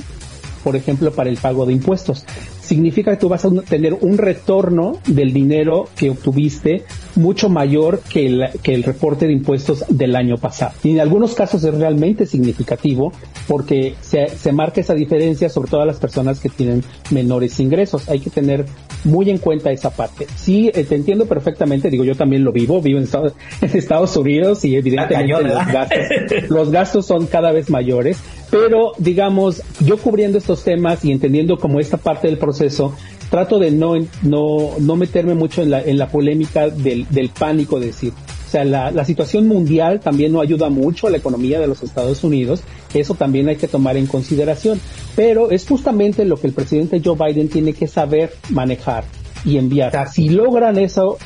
por 0.64 0.76
ejemplo, 0.76 1.12
para 1.12 1.30
el 1.30 1.38
pago 1.38 1.66
de 1.66 1.74
impuestos 1.74 2.26
significa 2.72 3.12
que 3.12 3.18
tú 3.18 3.28
vas 3.28 3.44
a 3.44 3.50
tener 3.68 3.96
un 4.00 4.18
retorno 4.18 5.00
del 5.06 5.34
dinero 5.34 5.90
que 5.98 6.10
obtuviste 6.10 6.84
mucho 7.16 7.50
mayor 7.50 8.02
que 8.02 8.26
el, 8.26 8.50
que 8.64 8.74
el 8.74 8.84
reporte 8.84 9.28
de 9.28 9.34
impuestos 9.34 9.86
del 9.90 10.16
año 10.16 10.38
pasado. 10.38 10.74
Y 10.84 10.92
en 10.92 11.00
algunos 11.00 11.34
casos 11.34 11.64
es 11.64 11.74
realmente 11.74 12.26
significativo 12.26 13.12
porque 13.48 13.96
se, 14.02 14.30
se 14.30 14.52
marca 14.52 14.82
esa 14.82 14.94
diferencia 14.94 15.50
sobre 15.50 15.70
todas 15.70 15.88
las 15.88 15.98
personas 15.98 16.40
que 16.40 16.50
tienen 16.50 16.84
menores 17.10 17.60
ingresos. 17.60 18.10
Hay 18.10 18.20
que 18.20 18.30
tener 18.30 18.66
muy 19.04 19.30
en 19.30 19.38
cuenta 19.38 19.72
esa 19.72 19.90
parte. 19.90 20.28
Sí, 20.36 20.72
eh, 20.74 20.84
te 20.84 20.96
entiendo 20.96 21.26
perfectamente, 21.26 21.90
digo, 21.90 22.04
yo 22.04 22.16
también 22.16 22.44
lo 22.44 22.52
vivo, 22.52 22.82
vivo 22.82 22.98
en 23.00 23.06
Estados, 23.06 23.34
en 23.62 23.78
Estados 23.78 24.16
Unidos 24.18 24.64
y 24.66 24.76
evidentemente 24.76 25.44
los, 25.44 25.68
gastos, 25.68 26.50
los 26.50 26.72
gastos 26.72 27.06
son 27.06 27.28
cada 27.28 27.52
vez 27.52 27.70
mayores, 27.70 28.18
pero 28.52 28.92
digamos, 28.98 29.64
yo 29.80 29.98
cubriendo 29.98 30.38
estos 30.38 30.64
temas 30.64 31.04
y 31.04 31.12
entendiendo 31.12 31.58
como 31.58 31.80
esta 31.80 31.98
parte 31.98 32.28
del 32.28 32.38
proceso, 32.38 32.62
eso, 32.62 32.94
trato 33.32 33.58
de 33.58 33.72
no, 33.72 33.96
no, 34.22 34.72
no 34.80 34.96
meterme 34.96 35.34
mucho 35.34 35.64
en 35.64 35.72
la, 35.72 35.82
en 35.82 35.98
la 35.98 36.10
polémica 36.10 36.70
del, 36.70 37.08
del 37.10 37.30
pánico, 37.30 37.80
decir, 37.80 38.12
o 38.12 38.52
sea, 38.52 38.66
la, 38.66 38.92
la, 38.92 39.06
situación 39.06 39.48
mundial 39.48 40.02
también 40.02 40.34
no 40.34 40.42
ayuda 40.42 40.70
mucho 40.70 41.08
a 41.08 41.10
la 41.10 41.18
economía 41.18 41.60
de 41.60 41.68
los 41.68 41.82
Estados 41.82 42.24
Unidos. 42.26 42.62
Eso 42.94 43.16
también 43.16 43.48
hay 43.48 43.56
que 43.56 43.70
tomar 43.70 43.96
en 43.96 44.08
consideración. 44.08 44.82
Pero 45.16 45.52
es 45.52 45.66
justamente 45.66 46.26
lo 46.26 46.36
que 46.36 46.48
el 46.48 46.54
presidente 46.54 47.02
Joe 47.04 47.16
Biden 47.16 47.48
tiene 47.48 47.72
que 47.72 47.88
saber 47.88 48.34
manejar 48.50 49.06
y 49.46 49.58
enviar. 49.58 50.10
Si 50.12 50.28
logran 50.28 50.78
eso, 50.78 51.18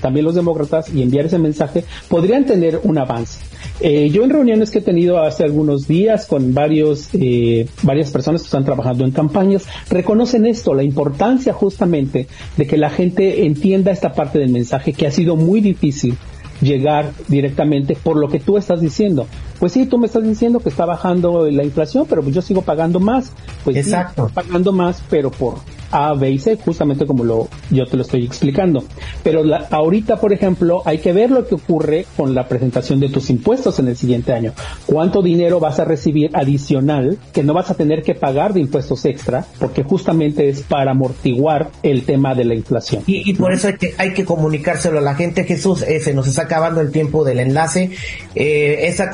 también 0.00 0.24
los 0.24 0.36
demócratas, 0.36 0.94
y 0.94 1.02
enviar 1.02 1.26
ese 1.26 1.38
mensaje, 1.38 1.84
podrían 2.08 2.46
tener 2.46 2.80
un 2.84 2.98
avance. 2.98 3.40
Eh, 3.80 4.10
yo 4.10 4.24
en 4.24 4.30
reuniones 4.30 4.70
que 4.70 4.78
he 4.78 4.82
tenido 4.82 5.20
hace 5.20 5.44
algunos 5.44 5.86
días 5.86 6.26
con 6.26 6.52
varios, 6.52 7.10
eh, 7.12 7.66
varias 7.82 8.10
personas 8.10 8.42
que 8.42 8.46
están 8.46 8.64
trabajando 8.64 9.04
en 9.04 9.12
campañas, 9.12 9.66
reconocen 9.88 10.46
esto, 10.46 10.74
la 10.74 10.82
importancia 10.82 11.52
justamente 11.52 12.26
de 12.56 12.66
que 12.66 12.76
la 12.76 12.90
gente 12.90 13.46
entienda 13.46 13.92
esta 13.92 14.12
parte 14.12 14.38
del 14.40 14.50
mensaje 14.50 14.92
que 14.92 15.06
ha 15.06 15.10
sido 15.12 15.36
muy 15.36 15.60
difícil 15.60 16.16
llegar 16.60 17.12
directamente 17.28 17.94
por 17.94 18.16
lo 18.16 18.28
que 18.28 18.40
tú 18.40 18.56
estás 18.56 18.80
diciendo. 18.80 19.26
Pues 19.58 19.72
sí, 19.72 19.86
tú 19.86 19.98
me 19.98 20.06
estás 20.06 20.22
diciendo 20.22 20.60
que 20.60 20.68
está 20.68 20.84
bajando 20.84 21.48
la 21.50 21.64
inflación, 21.64 22.06
pero 22.08 22.22
pues 22.22 22.34
yo 22.34 22.42
sigo 22.42 22.62
pagando 22.62 23.00
más. 23.00 23.32
Pues 23.64 23.76
Exacto. 23.76 24.30
pagando 24.32 24.72
más, 24.72 25.02
pero 25.10 25.30
por 25.30 25.56
a, 25.90 26.14
B 26.14 26.30
y 26.30 26.38
C, 26.38 26.56
justamente 26.56 27.06
como 27.06 27.24
lo, 27.24 27.48
yo 27.70 27.86
te 27.86 27.96
lo 27.96 28.02
estoy 28.02 28.24
explicando. 28.24 28.84
Pero 29.22 29.42
la, 29.44 29.66
ahorita, 29.70 30.20
por 30.20 30.32
ejemplo, 30.32 30.82
hay 30.84 30.98
que 30.98 31.12
ver 31.12 31.30
lo 31.30 31.46
que 31.46 31.54
ocurre 31.54 32.06
con 32.16 32.34
la 32.34 32.48
presentación 32.48 33.00
de 33.00 33.08
tus 33.08 33.30
impuestos 33.30 33.78
en 33.78 33.88
el 33.88 33.96
siguiente 33.96 34.32
año. 34.32 34.52
¿Cuánto 34.86 35.22
dinero 35.22 35.60
vas 35.60 35.78
a 35.80 35.84
recibir 35.84 36.30
adicional 36.34 37.18
que 37.32 37.42
no 37.42 37.54
vas 37.54 37.70
a 37.70 37.74
tener 37.74 38.02
que 38.02 38.14
pagar 38.14 38.52
de 38.52 38.60
impuestos 38.60 39.04
extra? 39.04 39.44
Porque 39.58 39.82
justamente 39.82 40.48
es 40.48 40.62
para 40.62 40.92
amortiguar 40.92 41.70
el 41.82 42.04
tema 42.04 42.34
de 42.34 42.44
la 42.44 42.54
inflación. 42.54 43.02
Y, 43.06 43.30
y 43.30 43.34
por 43.34 43.52
eso 43.52 43.68
hay 43.68 43.76
que, 43.76 43.94
hay 43.98 44.12
que 44.12 44.24
comunicárselo 44.24 44.98
a 44.98 45.02
la 45.02 45.14
gente. 45.14 45.44
Jesús, 45.44 45.82
eh, 45.82 46.00
se 46.00 46.14
nos 46.14 46.28
está 46.28 46.42
acabando 46.42 46.80
el 46.80 46.90
tiempo 46.90 47.24
del 47.24 47.40
enlace. 47.40 47.90
Eh, 48.34 48.86
esa 48.86 49.10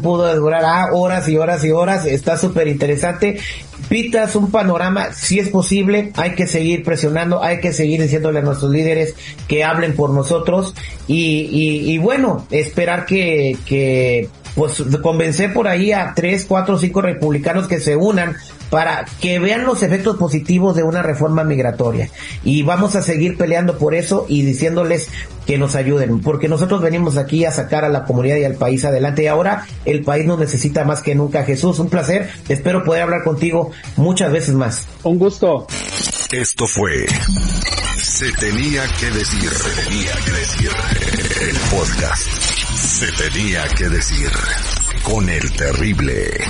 pudo 0.00 0.34
durar 0.34 0.64
ah, 0.64 0.88
horas 0.92 1.28
y 1.28 1.36
horas 1.36 1.64
y 1.64 1.70
horas. 1.70 2.06
Está 2.06 2.36
súper 2.36 2.68
interesante. 2.68 3.38
Pitas 3.88 4.36
un 4.36 4.50
panorama, 4.50 5.12
si 5.12 5.38
es 5.38 5.48
posible, 5.48 6.12
hay 6.16 6.34
que 6.34 6.46
seguir 6.46 6.84
presionando, 6.84 7.42
hay 7.42 7.60
que 7.60 7.72
seguir 7.72 8.00
diciéndole 8.00 8.38
a 8.38 8.42
nuestros 8.42 8.70
líderes 8.70 9.14
que 9.48 9.64
hablen 9.64 9.94
por 9.94 10.10
nosotros 10.10 10.74
y 11.06 11.98
bueno, 11.98 12.46
esperar 12.50 13.04
que, 13.04 13.56
que 13.66 14.30
pues 14.54 14.82
convencer 15.02 15.52
por 15.52 15.68
ahí 15.68 15.92
a 15.92 16.12
tres, 16.14 16.44
cuatro, 16.46 16.78
cinco 16.78 17.00
republicanos 17.00 17.68
que 17.68 17.80
se 17.80 17.96
unan 17.96 18.36
para 18.72 19.04
que 19.20 19.38
vean 19.38 19.66
los 19.66 19.82
efectos 19.82 20.16
positivos 20.16 20.74
de 20.74 20.82
una 20.82 21.02
reforma 21.02 21.44
migratoria. 21.44 22.08
Y 22.42 22.62
vamos 22.62 22.96
a 22.96 23.02
seguir 23.02 23.36
peleando 23.36 23.76
por 23.76 23.94
eso 23.94 24.24
y 24.30 24.44
diciéndoles 24.44 25.10
que 25.46 25.58
nos 25.58 25.74
ayuden, 25.74 26.22
porque 26.22 26.48
nosotros 26.48 26.80
venimos 26.80 27.18
aquí 27.18 27.44
a 27.44 27.52
sacar 27.52 27.84
a 27.84 27.90
la 27.90 28.04
comunidad 28.04 28.36
y 28.36 28.44
al 28.44 28.54
país 28.54 28.82
adelante 28.86 29.24
y 29.24 29.26
ahora 29.26 29.66
el 29.84 30.04
país 30.04 30.24
nos 30.24 30.38
necesita 30.38 30.86
más 30.86 31.02
que 31.02 31.14
nunca. 31.14 31.44
Jesús, 31.44 31.80
un 31.80 31.90
placer, 31.90 32.30
espero 32.48 32.82
poder 32.82 33.02
hablar 33.02 33.24
contigo 33.24 33.72
muchas 33.96 34.32
veces 34.32 34.54
más. 34.54 34.86
Un 35.02 35.18
gusto. 35.18 35.66
Esto 36.30 36.66
fue 36.66 37.04
Se 37.98 38.32
tenía 38.32 38.84
que 38.98 39.10
decir, 39.10 39.50
se 39.50 39.82
tenía 39.82 40.12
que 40.24 40.30
decir, 40.30 40.70
el 41.42 41.56
podcast. 41.76 42.26
Se 42.74 43.12
tenía 43.12 43.68
que 43.76 43.90
decir 43.90 44.30
con 45.02 45.28
el 45.28 45.52
terrible. 45.52 46.40